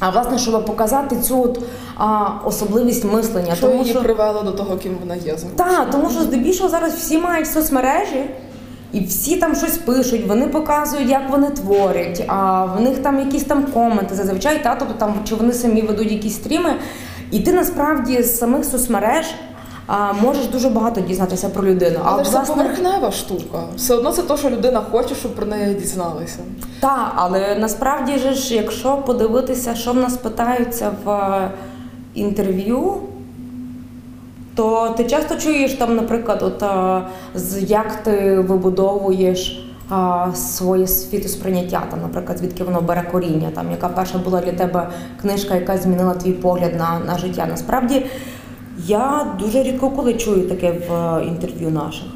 [0.00, 1.60] А власне, щоб показати цю от,
[1.96, 6.10] а, особливість мислення, що тому її що привело до того, ким вона є так, тому
[6.10, 8.30] що здебільшого зараз всі мають соцмережі,
[8.92, 13.44] і всі там щось пишуть, вони показують, як вони творять, а в них там якісь
[13.44, 16.74] там коменти зазвичай, та тобто там чи вони самі ведуть якісь стріми.
[17.30, 19.26] І ти насправді з самих соцмереж
[19.86, 21.98] а, можеш дуже багато дізнатися про людину.
[22.04, 23.62] Але ж це поверхнева штука.
[23.76, 26.38] Все одно це те, що людина хоче, щоб про неї дізналися.
[26.80, 31.40] Так, але насправді ж, якщо подивитися, що в нас питаються в
[32.14, 32.94] інтерв'ю,
[34.58, 36.64] то ти часто чуєш там, наприклад, от,
[37.60, 39.70] як ти вибудовуєш
[40.34, 44.88] своє світосприйняття, там, наприклад, звідки воно бере коріння, там, яка перша була для тебе
[45.22, 47.46] книжка, яка змінила твій погляд на, на життя.
[47.50, 48.06] Насправді,
[48.86, 52.06] я дуже рідко коли чую таке в е, інтерв'ю наших.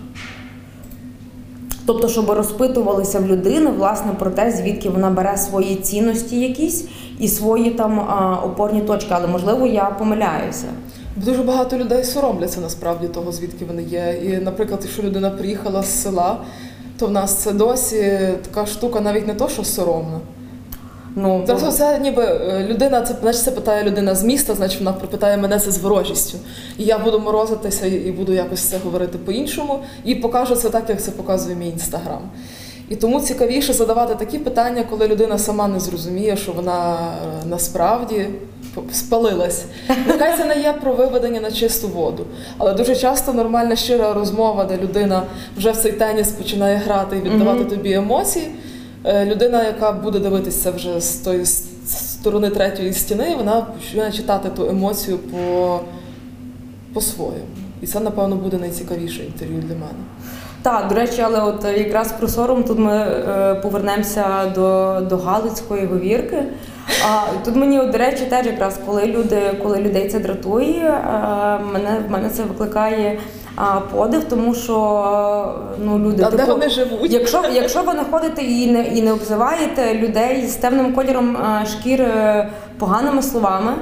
[1.86, 7.28] Тобто, щоб розпитувалися в людини власне про те, звідки вона бере свої цінності якісь і
[7.28, 7.98] свої там
[8.44, 9.10] опорні точки.
[9.10, 10.66] Але можливо я помиляюся.
[11.16, 14.20] Дуже багато людей соромляться насправді того, звідки вони є.
[14.24, 16.38] І, наприклад, якщо людина приїхала з села,
[16.98, 20.20] то в нас це досі така штука, навіть не то, що соромна.
[21.16, 24.92] Ну Тобто це ніби е, людина, це значить, це питає людина з міста, значить вона
[24.92, 26.38] питає мене це з ворожістю.
[26.78, 31.02] І я буду морозитися і буду якось це говорити по-іншому, і покажу це так, як
[31.02, 32.22] це показує мій інстаграм.
[32.88, 38.26] І тому цікавіше задавати такі питання, коли людина сама не зрозуміє, що вона е, насправді
[38.92, 39.64] спалилась.
[40.06, 42.26] Нехай це не є про виведення на чисту воду,
[42.58, 45.22] але дуже часто нормальна щира розмова, де людина
[45.56, 48.48] вже в цей теніс починає грати і віддавати тобі емоції.
[49.04, 51.46] Е, Людина, яка буде дивитися вже з тої
[51.86, 55.80] сторони третьої стіни, вона починає читати ту емоцію по,
[56.94, 57.46] по-своєму.
[57.82, 60.04] І це, напевно, буде найцікавіше інтерв'ю для мене.
[60.62, 65.86] Так, до речі, але от якраз про сором тут ми е, повернемося до, до Галицької
[65.86, 66.44] говірки.
[67.04, 72.04] А тут мені, до речі, теж якраз коли люди, коли людей це дратує, е, мене
[72.08, 73.18] в мене це викликає
[73.56, 74.74] а, подив, тому що
[75.74, 77.12] е, ну люди А де типу, вони живуть?
[77.12, 81.66] Якщо, якщо ви не ходите і не, і не обзиваєте людей з темним кольором а,
[81.66, 82.10] шкіри
[82.78, 83.72] поганими словами,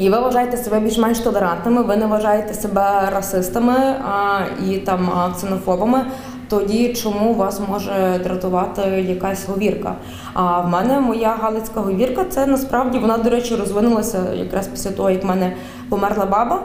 [0.00, 5.30] і ви вважаєте себе більш-менш толерантними, ви не вважаєте себе расистами а, і там а,
[5.34, 6.04] ксенофобами,
[6.50, 9.94] тоді чому вас може дратувати якась говірка?
[10.34, 15.10] А в мене моя галицька говірка, це насправді вона, до речі, розвинулася якраз після того,
[15.10, 15.52] як в мене
[15.88, 16.62] померла баба.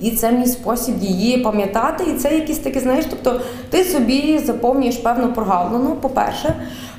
[0.00, 2.04] І це мій спосіб її пам'ятати.
[2.10, 3.40] І це якісь такі, знаєш, тобто
[3.70, 6.54] ти собі заповнюєш певну прогалину, по-перше.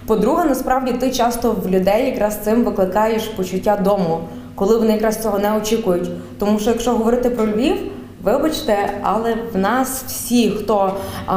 [0.08, 4.20] По-друге, насправді ти часто в людей якраз цим викликаєш почуття дому,
[4.56, 6.10] коли вони якраз цього не очікують.
[6.39, 7.76] Тому що якщо говорити про Львів,
[8.25, 10.93] вибачте, але в нас всі, хто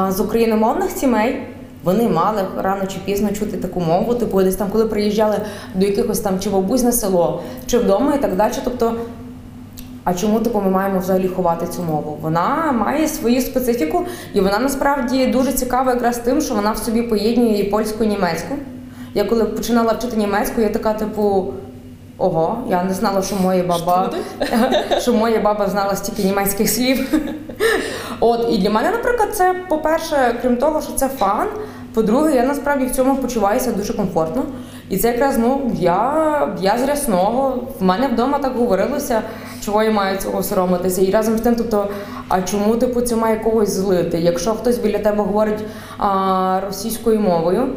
[0.09, 1.42] з україномовних сімей.
[1.85, 5.37] Вони мали рано чи пізно чути таку мову, типу десь там, коли приїжджали
[5.74, 8.53] до якихось там чи бабусь на село, чи вдома і так далі.
[8.64, 8.94] Тобто
[10.05, 12.18] а чому типу, ми маємо взагалі ховати цю мову?
[12.22, 17.03] Вона має свою специфіку, і вона насправді дуже цікава якраз тим, що вона в собі
[17.03, 18.55] поєднує і польську, і німецьку.
[19.14, 21.55] Я коли починала вчити німецьку, я така, типу,
[22.19, 24.11] ого, я не знала, що моя баба,
[24.99, 27.13] що моя баба знала стільки німецьких слів.
[28.21, 31.49] От, і для мене, наприклад, це, по-перше, крім того, що це фан.
[31.95, 34.43] По-друге, я насправді в цьому почуваюся дуже комфортно.
[34.89, 37.63] І це якраз ну я, я з рясного.
[37.81, 39.23] В мене вдома так говорилося,
[39.65, 41.03] чого я маю цього соромитися.
[41.03, 41.89] І разом з тим, тобто,
[42.29, 44.19] а чому типу це має когось злити?
[44.19, 45.65] Якщо хтось біля тебе говорить
[45.99, 47.69] а, російською мовою.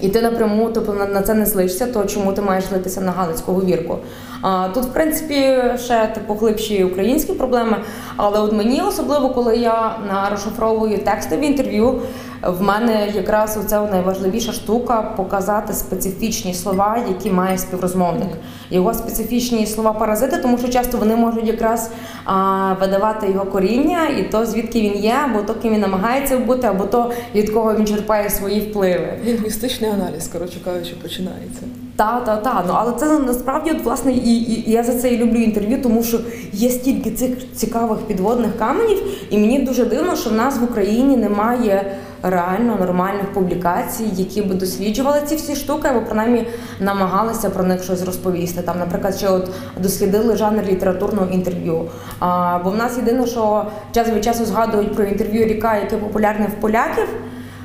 [0.00, 3.52] І ти напряму тобто, на, це не злишся, то чому ти маєш литися на Галицьку
[3.52, 3.98] говірку?
[4.42, 7.76] А, тут, в принципі, ще типу глибші українські проблеми.
[8.16, 9.96] Але от мені особливо, коли я
[10.30, 12.00] розшифровую текстові інтерв'ю,
[12.42, 18.28] в мене якраз оце найважливіша штука показати специфічні слова, які має співрозмовник.
[18.70, 21.90] Його специфічні слова паразити, тому що часто вони можуть якраз
[22.24, 26.66] а, видавати його коріння і то звідки він є, або то ким він намагається бути,
[26.66, 29.18] або то від кого він черпає свої впливи.
[29.24, 31.62] Лінгвістичний аналіз, коротше кажучи, починається.
[31.96, 32.64] Та, та, та.
[32.68, 35.82] Ну але це насправді от, власне і, і, і я за це і люблю інтерв'ю,
[35.82, 36.20] тому що
[36.52, 38.98] є стільки цих цікавих підводних каменів,
[39.30, 44.54] і мені дуже дивно, що в нас в Україні немає реально нормальних публікацій, які би
[44.54, 46.46] досліджували ці всі штуки, або принаймні
[46.80, 48.62] намагалися про них щось розповісти.
[48.62, 49.50] Там, наприклад, ще от
[49.82, 51.84] дослідили жанр літературного інтерв'ю.
[52.18, 56.46] А, бо в нас єдине, що час від часу згадують про інтерв'ю ріка, яке популярне
[56.46, 57.08] в поляків.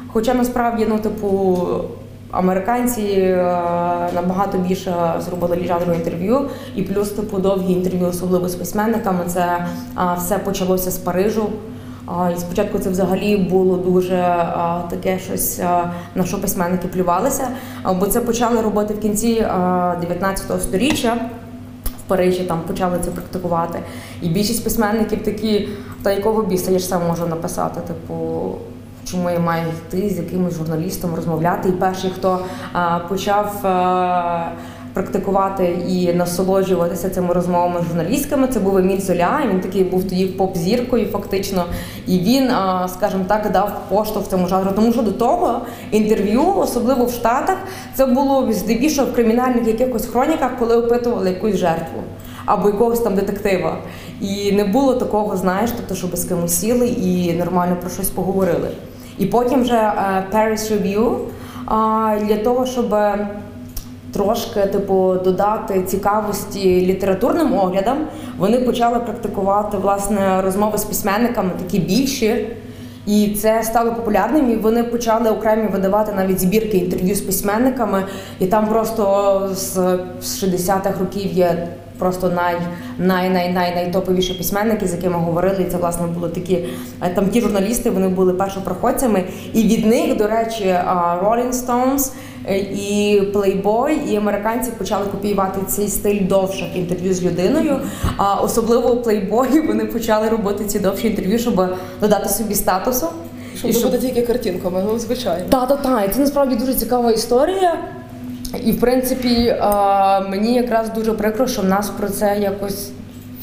[0.07, 1.57] Хоча насправді, ну, типу,
[2.31, 3.35] американці е,
[4.15, 9.19] набагато більше зробили жанру інтерв'ю, і плюс типу довгі інтерв'ю, особливо з письменниками.
[9.27, 9.65] Це
[10.17, 11.49] все почалося з Парижу.
[12.35, 14.47] І спочатку це взагалі було дуже
[14.89, 15.59] таке щось,
[16.15, 17.47] на що письменники плювалися,
[17.99, 21.17] бо це почали робити в кінці а, 19 століття.
[21.85, 23.79] В Парижі там почали це практикувати.
[24.21, 25.69] І більшість письменників такі,
[26.03, 28.15] та якого біса я ж сам можу написати, типу.
[29.05, 31.69] Чому я маю йти з якимось журналістом розмовляти?
[31.69, 32.39] І перший, хто
[32.73, 34.51] а, почав а,
[34.93, 39.41] практикувати і насолоджуватися цими розмовами журналістками, це був Еміль Золя.
[39.45, 41.65] І Він такий був тоді поп-зіркою, фактично.
[42.07, 42.51] І він,
[42.87, 44.71] скажімо так, дав поштовх цьому жанру.
[44.75, 47.57] Тому що до того інтерв'ю, особливо в Штатах,
[47.95, 52.03] це було здебільшого в кримінальних якихось хроніках, коли опитували якусь жертву.
[52.45, 53.77] або якогось там детектива.
[54.21, 58.69] І не було такого, знаєш, тобто, щоб з кимось сіли і нормально про щось поговорили.
[59.17, 62.95] І потім вже е, Paris Review е, для того, щоб
[64.11, 67.97] трошки типу додати цікавості літературним оглядам,
[68.37, 72.47] вони почали практикувати власне розмови з письменниками, такі більші.
[73.05, 78.03] І це стало популярним, і вони почали окремі видавати навіть збірки інтерв'ю з письменниками.
[78.39, 81.67] І там просто з, з 60-х років є
[82.01, 82.55] просто най,
[82.99, 85.65] най, най, най, найтоповіші письменники, з якими говорили.
[85.67, 86.65] І це власне були такі
[87.01, 89.23] е, там ті журналісти, вони були першопроходцями.
[89.53, 90.75] І від них, до речі,
[91.23, 92.11] Rolling Stones
[92.49, 97.79] і Playboy, і американці почали копіювати цей стиль довших інтерв'ю з людиною.
[98.17, 101.65] А особливо у Playboy вони почали робити ці довші інтерв'ю, щоб
[102.01, 103.07] додати собі статусу.
[103.57, 105.45] Щоб І не щоб- тільки картинками, ну звичайно.
[105.49, 106.03] та, та, та.
[106.03, 107.79] І це насправді дуже цікава історія.
[108.65, 109.59] І в принципі, е,
[110.29, 112.89] мені якраз дуже прикро, що в нас про це якось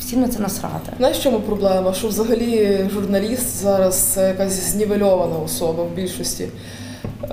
[0.00, 0.92] всім на це насрати.
[0.98, 1.94] Знаєш, в чому проблема?
[1.94, 6.48] Що взагалі журналіст зараз це якась знівельована особа в більшості.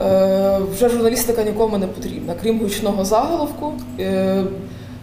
[0.01, 3.73] Е, вже журналістика нікому не потрібна, крім гучного заголовку.
[3.99, 4.43] Е,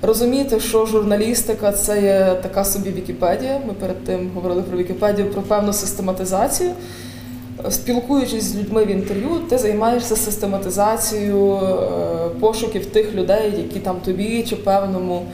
[0.02, 3.60] розуміти, що журналістика це є така собі Вікіпедія.
[3.66, 6.70] Ми перед тим говорили про Вікіпедію, про певну систематизацію.
[7.70, 11.78] Спілкуючись з людьми в інтерв'ю, ти займаєшся систематизацією е,
[12.40, 15.26] пошуків тих людей, які там тобі чи певному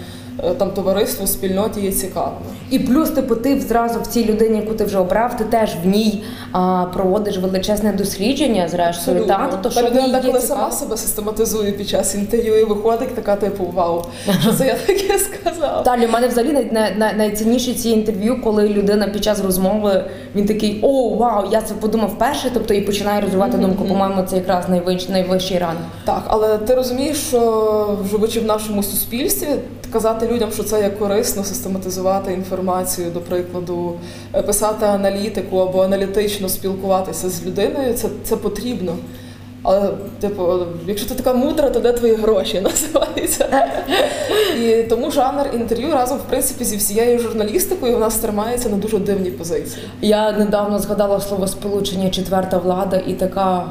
[0.59, 2.37] там товариству, спільноті є цікавими.
[2.71, 5.87] І плюс, типу, ти зразу в цій людині, яку ти вже обрав, ти теж в
[5.87, 9.25] ній а, проводиш величезне дослідження, зрештою.
[9.25, 13.15] Та, Та що в людина є деколи сама себе систематизує під час інтерв'ю і виходить
[13.15, 14.05] така типу вау,
[14.43, 15.83] що це я таке сказав.
[15.85, 20.05] Далі в мене взагалі най, най, най, найцінніші ці інтерв'ю, коли людина під час розмови
[20.35, 23.85] він такий о, вау, я це подумав перше, тобто і починає розвивати думку.
[23.85, 25.79] По-моєму, це якраз найвищий, найвищий ранг.
[26.05, 29.49] Так, але ти розумієш, що живучи в нашому суспільстві,
[29.93, 33.95] казати людям, що це є корисно систематизувати інформацію, до прикладу,
[34.35, 38.97] е, писати аналітику або аналітично спілкуватися з людиною, це, це потрібно.
[39.63, 43.69] Але, типу, якщо ти така мудра, то де твої гроші називається?
[44.63, 48.99] І тому жанр інтерв'ю разом, в принципі, зі всією журналістикою у нас тримається на дуже
[48.99, 49.83] дивній позиції.
[50.01, 53.65] Я недавно згадала слово сполучення четверта влада і така.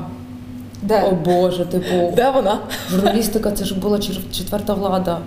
[0.82, 1.03] Де?
[1.03, 2.60] О Боже, типу, Де вона?
[2.91, 3.99] журналістика це ж була
[4.32, 5.17] четверта влада.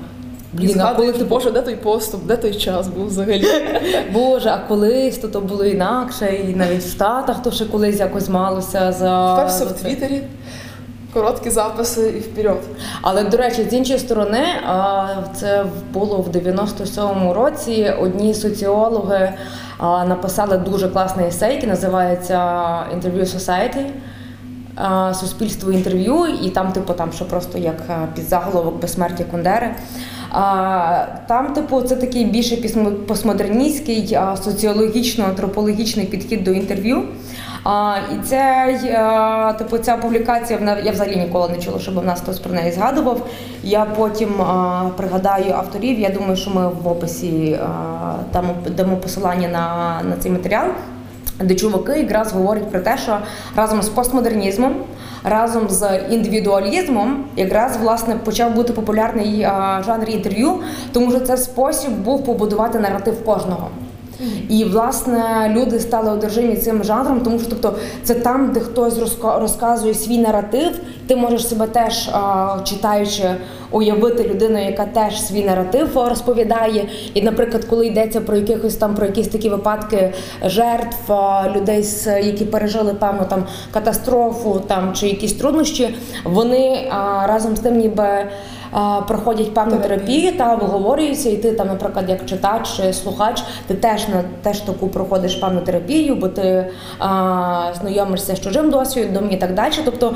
[0.54, 3.44] І Блін, а коли згадуєш, ти Боже, де той поступ, де той час був взагалі?
[4.12, 8.28] Боже, а колись то, то було інакше, і навіть в Штатах то ще колись якось
[8.28, 9.34] малося за.
[9.34, 9.72] Тепер все в.
[9.72, 10.22] Твіттері,
[11.14, 12.60] короткі записи і вперед.
[13.02, 14.44] Але до речі, з іншої сторони,
[15.34, 17.92] це було в 97-му році.
[18.00, 19.32] Одні соціологи
[19.80, 22.36] написали дуже класний есей, який називається
[22.96, 23.84] Interview Society.
[25.14, 27.76] Суспільство інтерв'ю, і там, типу, там що просто як
[28.14, 29.74] підзаголовок безсмертя Кундери.
[30.32, 32.56] А, Там, типу, це такий більше
[33.08, 37.02] постмодерністський, соціологічно-антропологічний підхід до інтерв'ю.
[37.64, 42.20] А, і це, типу, ця публікація вона- я взагалі ніколи не чула, щоб в нас
[42.20, 43.26] хтось про неї згадував.
[43.62, 46.00] Я потім а, пригадаю авторів.
[46.00, 47.68] Я думаю, що ми в описі а,
[48.32, 50.66] дамо, дамо посилання на, на цей матеріал.
[51.44, 53.16] Де чуваки якраз говорять про те, що
[53.56, 54.74] разом з постмодернізмом,
[55.24, 60.54] разом з індивідуалізмом, якраз власне почав бути популярний а, жанр інтерв'ю,
[60.92, 63.68] тому що це спосіб був побудувати наратив кожного.
[64.48, 69.94] І власне люди стали одержимі цим жанром, тому що тобто це там, де хтось розказує
[69.94, 70.78] свій наратив.
[71.06, 72.10] Ти можеш себе теж
[72.64, 73.24] читаючи
[73.70, 76.88] уявити людину, яка теж свій наратив розповідає.
[77.14, 80.12] І, наприклад, коли йдеться про якихось там про якісь такі випадки
[80.44, 81.12] жертв
[81.56, 87.76] людей, які пережили певну там катастрофу, там чи якісь труднощі, вони а, разом з тим,
[87.76, 88.26] ніби.
[89.08, 90.32] Проходять певну Терапію.
[90.38, 94.88] та виговорюються, і ти там, наприклад, як читач чи слухач, ти теж на теж таку
[94.88, 96.66] проходиш певну терапію, бо ти
[96.98, 99.72] а, знайомишся з чужим досвідом і так далі.
[99.84, 100.14] Тобто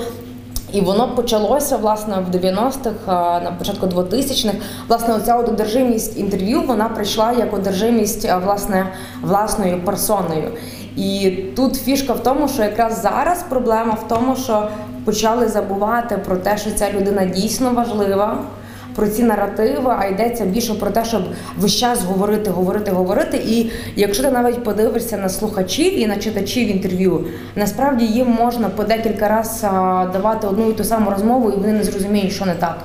[0.74, 3.06] і воно почалося власне в 90-х,
[3.44, 4.54] на початку 2000-х.
[4.88, 8.86] Власне, оця одержимість інтерв'ю вона прийшла як одержимість власне
[9.22, 10.50] власною персоною.
[10.96, 14.68] І тут фішка в тому, що якраз зараз проблема в тому, що
[15.04, 18.38] почали забувати про те, що ця людина дійсно важлива.
[18.94, 21.22] Про ці наративи, а йдеться більше про те, щоб
[21.58, 23.36] весь час говорити, говорити, говорити.
[23.36, 27.24] І якщо ти навіть подивишся на слухачів і на читачів інтерв'ю,
[27.56, 29.68] насправді їм можна по декілька разів
[30.12, 32.78] давати одну і ту саму розмову, і вони не зрозуміють, що не так.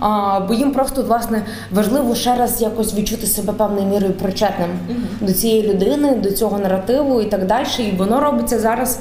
[0.00, 1.42] А, бо їм просто власне
[1.72, 4.68] важливо ще раз якось відчути себе певною мірою причетним
[5.20, 7.66] до цієї людини, до цього наративу і так далі.
[7.78, 9.00] І воно робиться зараз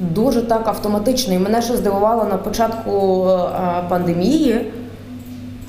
[0.00, 1.34] дуже так автоматично.
[1.34, 3.48] І мене що здивувало на початку е,
[3.88, 4.72] пандемії.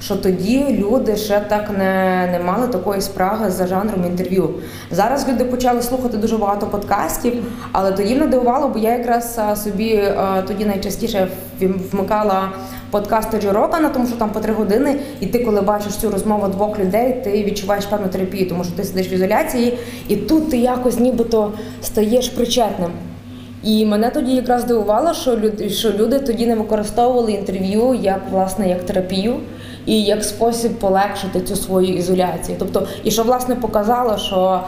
[0.01, 4.49] Що тоді люди ще так не, не мали такої спраги за жанром інтерв'ю.
[4.91, 7.33] Зараз люди почали слухати дуже багато подкастів,
[7.71, 10.03] але тоді мене дивувало, бо я якраз собі
[10.47, 11.27] тоді найчастіше
[11.91, 12.49] вмикала
[12.91, 16.47] подкасти Джо Рогана, тому що там по три години, і ти, коли бачиш цю розмову
[16.47, 19.77] двох людей, ти відчуваєш певну терапію, тому що ти сидиш в ізоляції,
[20.07, 22.91] і тут ти якось нібито стаєш причетним.
[23.63, 28.69] І мене тоді якраз дивувало, що люди, що люди тоді не використовували інтерв'ю як власне
[28.69, 29.35] як терапію
[29.87, 32.57] і як спосіб полегшити цю свою ізоляцію.
[32.59, 34.61] Тобто, і що власне показало, що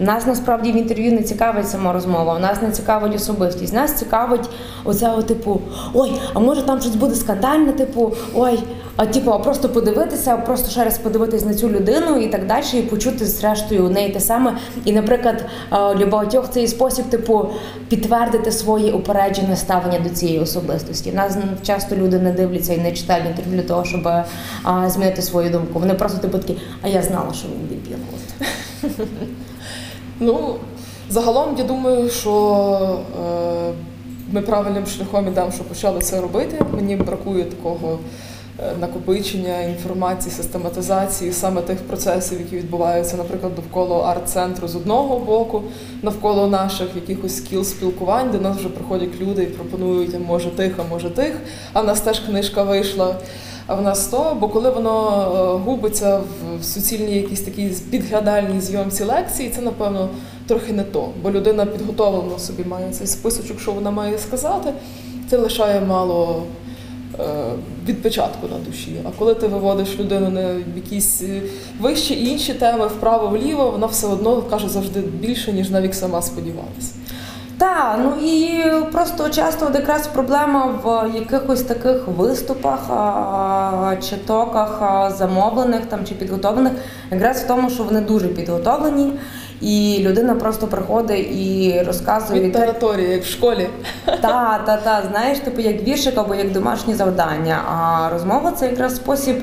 [0.00, 3.72] нас насправді в інтерв'ю не цікавить сама розмова, нас не цікавить особистість.
[3.72, 4.48] Нас цікавить
[4.84, 5.60] оце, о, типу,
[5.94, 8.58] ой, а може там щось буде скандальне, типу, ой,
[8.96, 12.64] а типу, а просто подивитися, просто ще раз подивитись на цю людину і так далі,
[12.74, 14.56] і почути зрештою у неї те саме.
[14.84, 17.48] І, наприклад, е, для багатьох цей спосіб, типу,
[17.88, 21.12] підтвердити своє упереджене ставлення до цієї особистості.
[21.12, 24.08] Нас часто люди не дивляться і не читають інтерв'ю для того, щоб
[24.86, 25.78] змінити свою думку.
[25.78, 29.06] Вони просто типу такі, а я знала, що він дебіл.
[30.22, 30.56] Ну,
[31.08, 33.72] загалом я думаю, що е,
[34.32, 36.64] ми правильним шляхом ідемо, що почали це робити.
[36.74, 37.98] Мені бракує такого
[38.58, 45.62] е, накопичення інформації, систематизації саме тих процесів, які відбуваються, наприклад, довкола арт-центру з одного боку,
[46.02, 50.82] навколо наших якихось скіл спілкувань, де нас вже приходять люди і пропонують, може тих, а
[50.90, 51.36] може тих.
[51.72, 53.14] А в нас теж книжка вийшла.
[53.78, 55.08] В нас то, бо коли воно
[55.56, 56.20] е, губиться
[56.60, 60.08] в- суцільній якійсь такій підглядальній зйомці лекції, це напевно
[60.46, 61.08] трохи не то.
[61.22, 64.72] Бо людина підготовлено собі має цей списочок, що вона має сказати,
[65.30, 66.42] це лишає мало
[67.20, 67.22] е,
[67.88, 69.00] відпечатку на душі.
[69.04, 71.42] А коли ти виводиш людину на якісь е,
[71.80, 76.92] вищі інші теми вправо-вліво, вона все одно каже завжди більше, ніж навіть сама сподівалася.
[77.60, 82.80] Так, ну і просто часто от якраз проблема в якихось таких виступах
[84.02, 84.80] чи токах
[85.16, 86.72] замовлених там чи підготовлених,
[87.10, 89.12] якраз в тому, що вони дуже підготовлені,
[89.60, 93.70] і людина просто приходить і розказує Від території, як в школі.
[94.04, 97.58] та, та, та, знаєш, типу як віршик або як домашнє завдання.
[97.72, 99.36] А розмова це якраз спосіб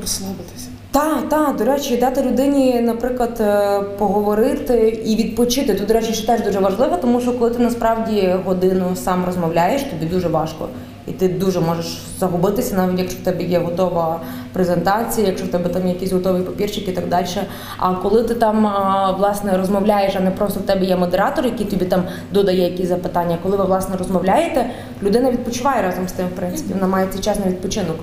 [0.00, 0.68] Розслабитися.
[0.94, 5.74] Та, та, до речі, дати людині, наприклад, е, поговорити і відпочити.
[5.74, 9.82] Тут, до речі, ще теж дуже важливо, тому що коли ти насправді годину сам розмовляєш,
[9.82, 10.68] тобі дуже важко.
[11.06, 14.20] І ти дуже можеш загубитися, навіть якщо в тебе є готова
[14.52, 17.26] презентація, якщо в тебе там якийсь готовий папірчик і так далі.
[17.76, 18.72] А коли ти там
[19.18, 23.38] власне розмовляєш, а не просто в тебе є модератор, який тобі там додає якісь запитання.
[23.42, 24.70] Коли ви власне розмовляєте,
[25.02, 27.96] людина відпочиває разом з тим, в принципі, вона має цей час на відпочинок.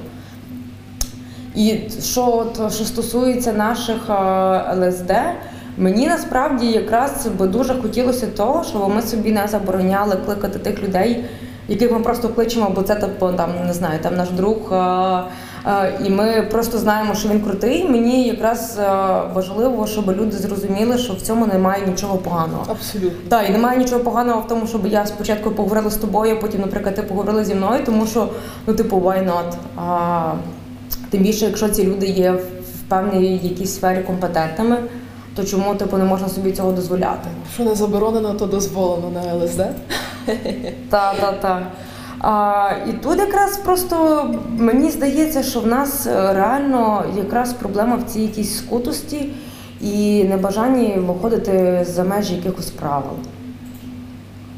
[1.55, 5.11] І що, от, що стосується наших е, ЛСД,
[5.77, 11.25] мені насправді якраз би дуже хотілося того, щоб ми собі не забороняли кликати тих людей,
[11.67, 14.57] яких ми просто кличемо, бо це типу, там не знаю, там наш друг.
[14.73, 15.23] е,
[15.67, 17.89] е, І ми просто знаємо, що він крутий.
[17.89, 18.79] Мені якраз
[19.33, 22.65] важливо, щоб люди зрозуміли, що в цьому немає нічого поганого.
[22.69, 23.29] Абсолютно.
[23.29, 26.95] Так, і немає нічого поганого в тому, щоб я спочатку поговорила з тобою, потім, наприклад,
[26.95, 28.27] ти поговорила зі мною, тому що,
[28.67, 29.53] ну, типу, why not?
[29.77, 30.33] А,
[31.11, 34.77] тим більше, якщо ці люди є в певній якійсь сфері компетентними,
[35.35, 37.29] то чому типу не можна собі цього дозволяти?
[37.53, 39.63] Що не заборонено, то дозволено на ЛСД.
[40.89, 41.63] Так, так, так.
[42.19, 44.25] А, і тут якраз просто
[44.57, 49.29] мені здається, що в нас е, реально якраз проблема в цій якійсь скутості
[49.81, 53.13] і небажанні виходити за межі якихось правил.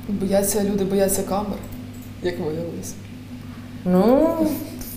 [0.10, 1.58] Бояться люди, бояться камер,
[2.24, 2.94] як виявилося.
[3.86, 4.38] Ну,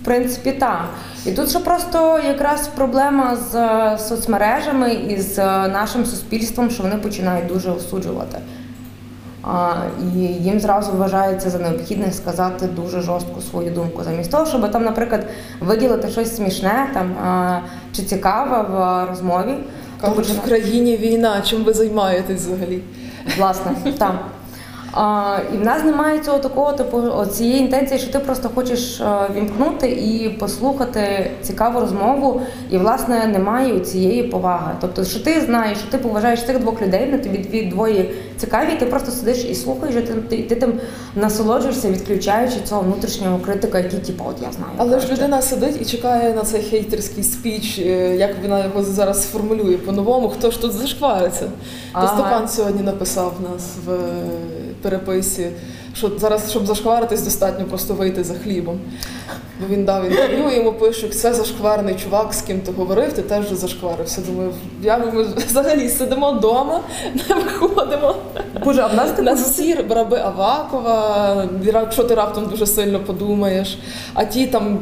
[0.01, 0.89] в принципі, так.
[1.27, 6.83] І тут ще просто якраз проблема з е, соцмережами і з е, нашим суспільством, що
[6.83, 8.39] вони починають дуже осуджувати.
[9.43, 9.75] А,
[10.15, 14.03] і їм зразу вважається за необхідне сказати дуже жорстку свою думку.
[14.05, 15.27] Замість того, щоб там, наприклад,
[15.61, 17.59] виділити щось смішне там, а,
[17.93, 19.55] чи цікаве в е, розмові.
[20.01, 22.83] Кажуть, в країні війна, чим ви займаєтесь взагалі?
[23.39, 24.19] Власне, там.
[25.55, 29.05] І в нас немає цього такого, типу, цієї інтенції, що ти просто хочеш е,
[29.37, 32.41] вімкнути і послухати цікаву розмову,
[32.71, 34.73] і власне немає цієї поваги.
[34.81, 38.05] Тобто, що ти знаєш, що ти поважаєш цих двох людей, на тобі дві двоє
[38.37, 40.81] цікаві, ти просто сидиш і слухаєш, і ти, ти, ти тим
[41.17, 44.73] насолоджуєшся, відключаючи цього внутрішнього критика, який типу, от я знаю.
[44.77, 49.23] Але ж людина сидить і чекає на цей хейтерський спіч, е, як вона його зараз
[49.23, 51.51] сформулює по-новому, хто ж тут зашквариться.
[51.93, 52.07] Ага.
[52.07, 53.97] То Степан сьогодні написав нас в е,
[54.83, 55.51] переписі,
[55.97, 58.81] що зараз, щоб зашкваритись, достатньо просто вийти за хлібом.
[59.61, 63.45] Бо він дав інтерв'ю, йому пишуть, це зашкварний чувак, з ким ти говорив, ти теж
[63.45, 64.21] вже зашкварився.
[64.21, 66.81] Думаю, я ми взагалі сидимо вдома,
[67.15, 68.15] не виходимо.
[68.65, 73.79] Боже, а в нас У нас всі раби Авакова, якщо ти раптом дуже сильно подумаєш,
[74.15, 74.79] а ті там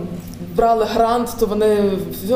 [0.57, 1.93] брали грант, то вони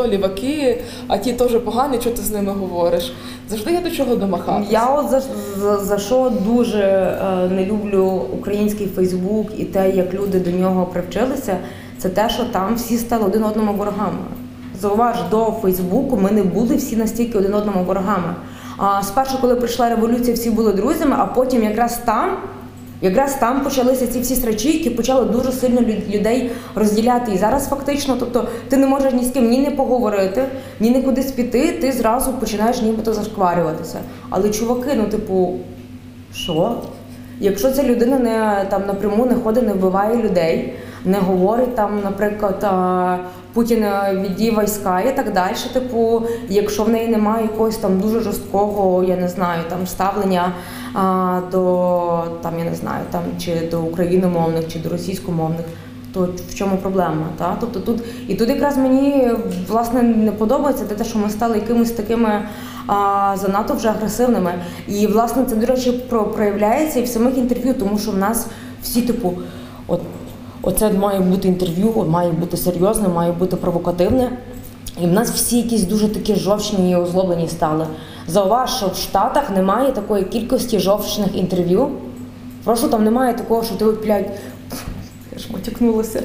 [0.08, 3.12] ліваки, а ті теж погані, що ти з ними говориш.
[3.48, 4.72] Завжди є до чого домахатися.
[4.72, 5.22] Я от за,
[5.60, 10.86] за, за що дуже е, не люблю український Фейсбук і те, як люди до нього
[10.86, 11.56] привчилися,
[11.98, 14.18] це те, що там всі стали один одному ворогами.
[14.80, 18.34] Зауваж, до Фейсбуку ми не були всі настільки один одному ворогами.
[18.76, 22.36] А спершу, коли прийшла революція, всі були друзями, а потім якраз там.
[23.00, 25.80] Якраз там почалися ці всі срачі, які почали дуже сильно
[26.10, 27.32] людей розділяти.
[27.32, 30.44] І зараз фактично, тобто ти не можеш ні з ким ні не поговорити,
[30.80, 33.98] ні не кудись піти, ти зразу починаєш нібито зашкварюватися.
[34.30, 35.54] Але чуваки, ну типу,
[36.34, 36.76] що?
[37.40, 40.72] Якщо ця людина не там напряму не ходить, не вбиває людей,
[41.04, 42.64] не говорить там, наприклад,
[43.58, 45.54] Путін е, війська і так далі.
[45.72, 50.52] Типу, якщо в неї немає якогось там дуже жорсткого, я не знаю, там ставлення
[50.94, 55.66] а, до там, я не знаю, там чи до україномовних, чи до російськомовних.
[56.12, 57.26] То в чому проблема?
[57.38, 57.56] Та?
[57.60, 59.30] Тобто тут і тут якраз мені
[59.68, 62.42] власне не подобається те, що ми стали якимись такими
[62.86, 64.54] а, занадто вже агресивними.
[64.88, 68.46] І власне це, до речі, про проявляється і в самих інтерв'ю, тому що в нас
[68.82, 69.32] всі, типу,
[69.86, 70.00] от,
[70.62, 74.30] оце має бути інтерв'ю, має бути серйозне, має бути провокативне.
[75.02, 77.86] І в нас всі якісь дуже такі жовчні і озлоблені стали.
[78.28, 81.88] Зауваж, що в Штатах немає такої кількості жовчних інтерв'ю.
[82.64, 84.30] Просто там немає такого, що ти от, блядь,
[85.32, 86.22] я ж матюкнулася.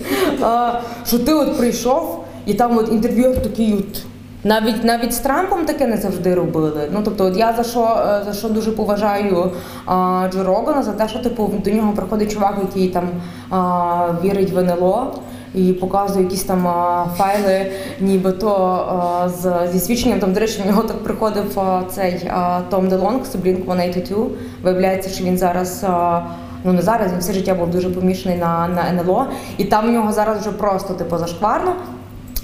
[1.08, 4.04] Що ти от прийшов, і там от інтерв'юер такий от.
[4.44, 6.90] Навіть навіть з Трампом таке не завжди робили.
[6.92, 9.52] Ну тобто, от я за що е, за що дуже поважаю
[9.86, 13.10] а, Джо Рогана, за те, що типу до нього приходить чувак, який там
[13.50, 15.14] а, вірить в НЛО
[15.56, 18.56] і показує якісь там а, файли, нібито
[18.90, 20.20] а, з зі свідченням.
[20.20, 24.26] Там, до речі, в нього так приходив а, цей а, Том Делонг з Blink 182.
[24.64, 25.84] Виявляється, що він зараз.
[25.88, 26.22] А,
[26.66, 29.26] Ну не зараз він все життя був дуже помішаний на, на НЛО,
[29.58, 31.76] і там в нього зараз вже просто типу зашкварно.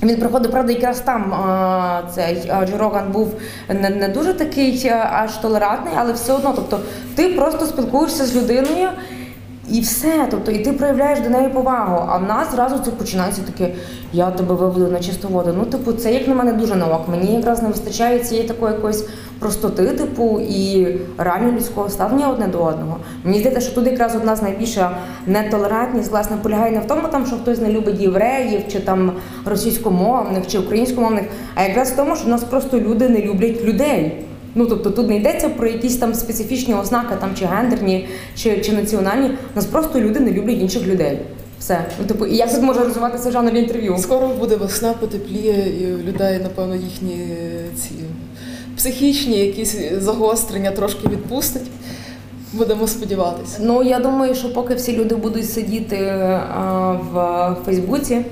[0.03, 1.33] Він проходив, правда, якраз там
[2.15, 3.33] цей Джо був
[3.69, 6.79] не, не дуже такий аж толерантний, але все одно, тобто
[7.15, 8.89] ти просто спілкуєшся з людиною.
[9.71, 12.05] І все, тобто, і ти проявляєш до неї повагу.
[12.09, 13.73] А в нас зразу це починається таке,
[14.13, 15.53] я тебе виведу на чисту воду.
[15.57, 17.07] Ну, типу, це як на мене дуже на ок.
[17.09, 19.05] Мені якраз не вистачає цієї такої якоїсь
[19.39, 22.97] простоти, типу, і реально людського ставлення одне до одного.
[23.23, 24.91] Мені здається, що тут якраз одна з найбільша
[25.27, 29.11] нетолерантність, власне, полягає не в тому, там, що хтось не любить євреїв, чи там
[29.45, 34.25] російськомовних, чи українськомовних, а якраз в тому, що в нас просто люди не люблять людей.
[34.55, 38.71] Ну тобто тут не йдеться про якісь там специфічні ознаки, там чи гендерні, чи, чи
[38.71, 39.27] національні.
[39.27, 41.19] У нас просто люди не люблять інших людей.
[41.59, 41.85] Все.
[41.99, 43.97] Ну, типу, і як тут може розвиватися жанр інтерв'ю?
[43.99, 47.27] Скоро буде весна, потепліє, і людей, напевно, їхні
[47.75, 47.91] ці
[48.77, 51.67] психічні якісь загострення трошки відпустить.
[52.53, 53.57] Будемо сподіватися.
[53.61, 58.25] Ну я думаю, що поки всі люди будуть сидіти а, в Фейсбуці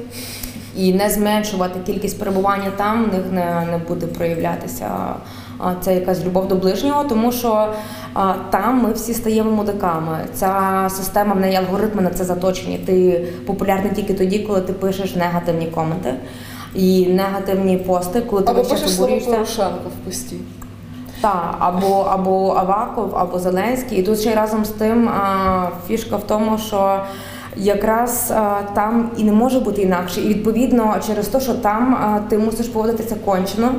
[0.77, 4.89] і не зменшувати кількість перебування там, в них не, не буде проявлятися
[5.81, 7.73] це якась любов до ближнього, тому що
[8.49, 10.17] там ми всі стаємо мудаками.
[10.33, 12.77] Ця система в неї алгоритми на це заточені.
[12.77, 16.13] Ти популярний тільки тоді, коли ти пишеш негативні коменти
[16.75, 19.19] і негативні пости, коли ти Або пишеш слово.
[19.25, 20.35] Порошенко в пості.
[21.21, 23.99] Так, або, або Аваков, або Зеленський.
[23.99, 26.99] І тут ще й разом з тим а, фішка в тому, що
[27.55, 30.21] якраз а, там і не може бути інакше.
[30.21, 33.71] І відповідно через те, що там а, ти мусиш поводитися кончено.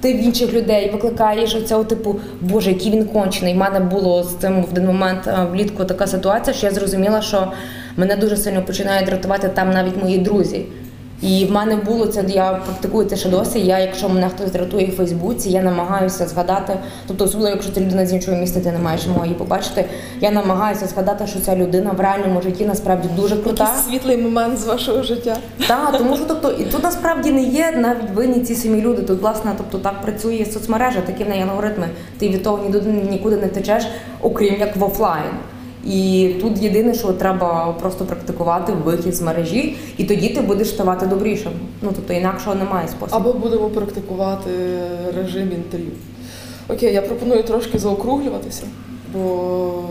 [0.00, 3.54] Ти в інших людей викликаєш оцього типу, боже, який він кончений.
[3.54, 7.52] У мене було з цим в один момент влітку така ситуація, що я зрозуміла, що
[7.96, 10.66] мене дуже сильно починають дратувати там навіть мої друзі.
[11.22, 13.60] І в мене було це, я практикую це ще досі.
[13.60, 18.06] Я, якщо мене хтось дратує в Фейсбуці, я намагаюся згадати, тобто, особливо, якщо це людина
[18.06, 19.84] з іншого міста, ти не маєш змоги її побачити.
[20.20, 23.64] Я намагаюся згадати, що ця людина в реальному житті насправді дуже крута.
[23.64, 25.36] Якийсь світлий момент з вашого життя.
[25.66, 29.02] Так, тому що тобто, і тут насправді не є навіть винні ці самі люди.
[29.02, 31.88] Тут, власне, тобто так працює соцмережа, такі в неї алгоритми.
[32.18, 33.86] Ти від того нікуди, нікуди не течеш,
[34.20, 35.30] окрім як в офлайн.
[35.86, 41.06] І тут єдине, що треба просто практикувати вихід з мережі, і тоді ти будеш ставати
[41.06, 41.52] добрішим.
[41.82, 43.16] Ну тобто інакшого немає способу.
[43.28, 44.50] Або будемо практикувати
[45.16, 45.92] режим інтерв'ю.
[46.68, 48.64] Окей, я пропоную трошки заокруглюватися,
[49.12, 49.82] бо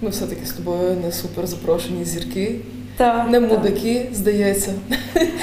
[0.00, 2.60] ми все-таки з тобою не супер запрошені зірки,
[2.96, 3.50] Так, не так.
[3.50, 4.72] мудаки, здається.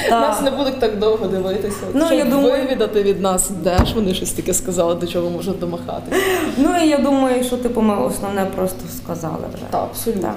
[0.10, 0.22] Так.
[0.22, 1.78] Нас не будуть так довго дивитися.
[1.93, 5.30] Ну, щоб я думаю- вивідати від нас, де ж вони щось таке сказали, до чого
[5.30, 6.22] можуть домахатися.
[6.58, 9.64] Ну і я думаю, що типу ми основне просто сказали вже.
[9.70, 10.34] Так, абсолютно.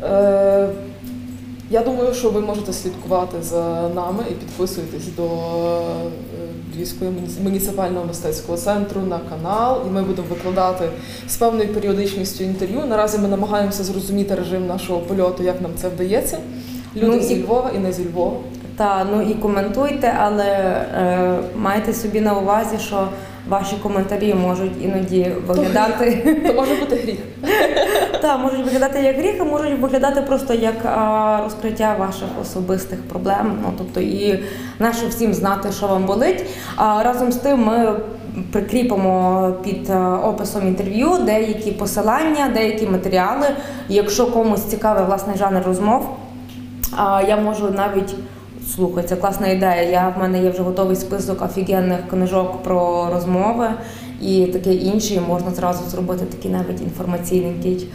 [0.00, 0.10] Так.
[0.10, 0.68] Е,
[1.70, 5.28] я думаю, що ви можете слідкувати за нами і підписуйтесь до
[6.76, 10.84] Львівського муні- муніципального мистецького центру на канал, і ми будемо викладати
[11.28, 12.80] з певною періодичністю інтерв'ю.
[12.88, 16.38] Наразі ми намагаємося зрозуміти режим нашого польоту, як нам це вдається.
[16.96, 18.36] Люди Ну, зі Львова і не зі Львова.
[18.76, 23.08] Та ну і коментуйте, але е, майте собі на увазі, що
[23.48, 27.18] ваші коментарі можуть іноді виглядати То може бути гріх.
[28.22, 30.74] Та можуть виглядати як гріх, а можуть виглядати просто як
[31.44, 33.58] розкриття ваших особистих проблем.
[33.62, 34.44] Ну тобто, і
[34.78, 36.44] наше всім знати, що вам болить.
[36.76, 37.92] А разом з тим ми
[38.52, 39.90] прикріпимо під
[40.24, 43.46] описом інтерв'ю деякі посилання, деякі матеріали.
[43.88, 46.08] Якщо комусь цікавий власний жанр розмов,
[47.28, 48.14] я можу навіть
[48.74, 49.82] слухай, це класна ідея.
[49.82, 53.70] Я в мене є вже готовий список офігенних книжок про розмови
[54.22, 55.14] і таке інше.
[55.14, 57.88] І можна зразу зробити такий навіть інформаційний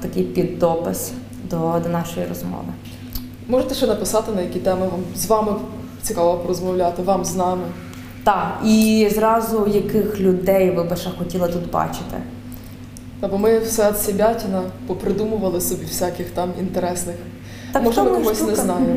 [0.00, 1.12] такий піддопис
[1.50, 2.72] до, до нашої розмови.
[3.48, 5.52] Можете ще написати, на які теми вам з вами
[6.02, 7.62] цікаво порозмовляти, вам з нами.
[8.24, 12.16] Так, і зразу яких людей ви би ще хотіли тут бачити.
[13.20, 17.16] Та бо ми все від себятіна попридумували собі всяких там інтересних.
[17.72, 18.54] Так, Може, ми когось не штука.
[18.54, 18.96] знаємо.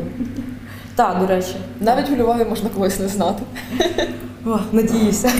[0.96, 1.56] Так, до речі.
[1.80, 3.42] Навіть у Львові можна когось не знати.
[4.46, 5.32] О, Надіюся.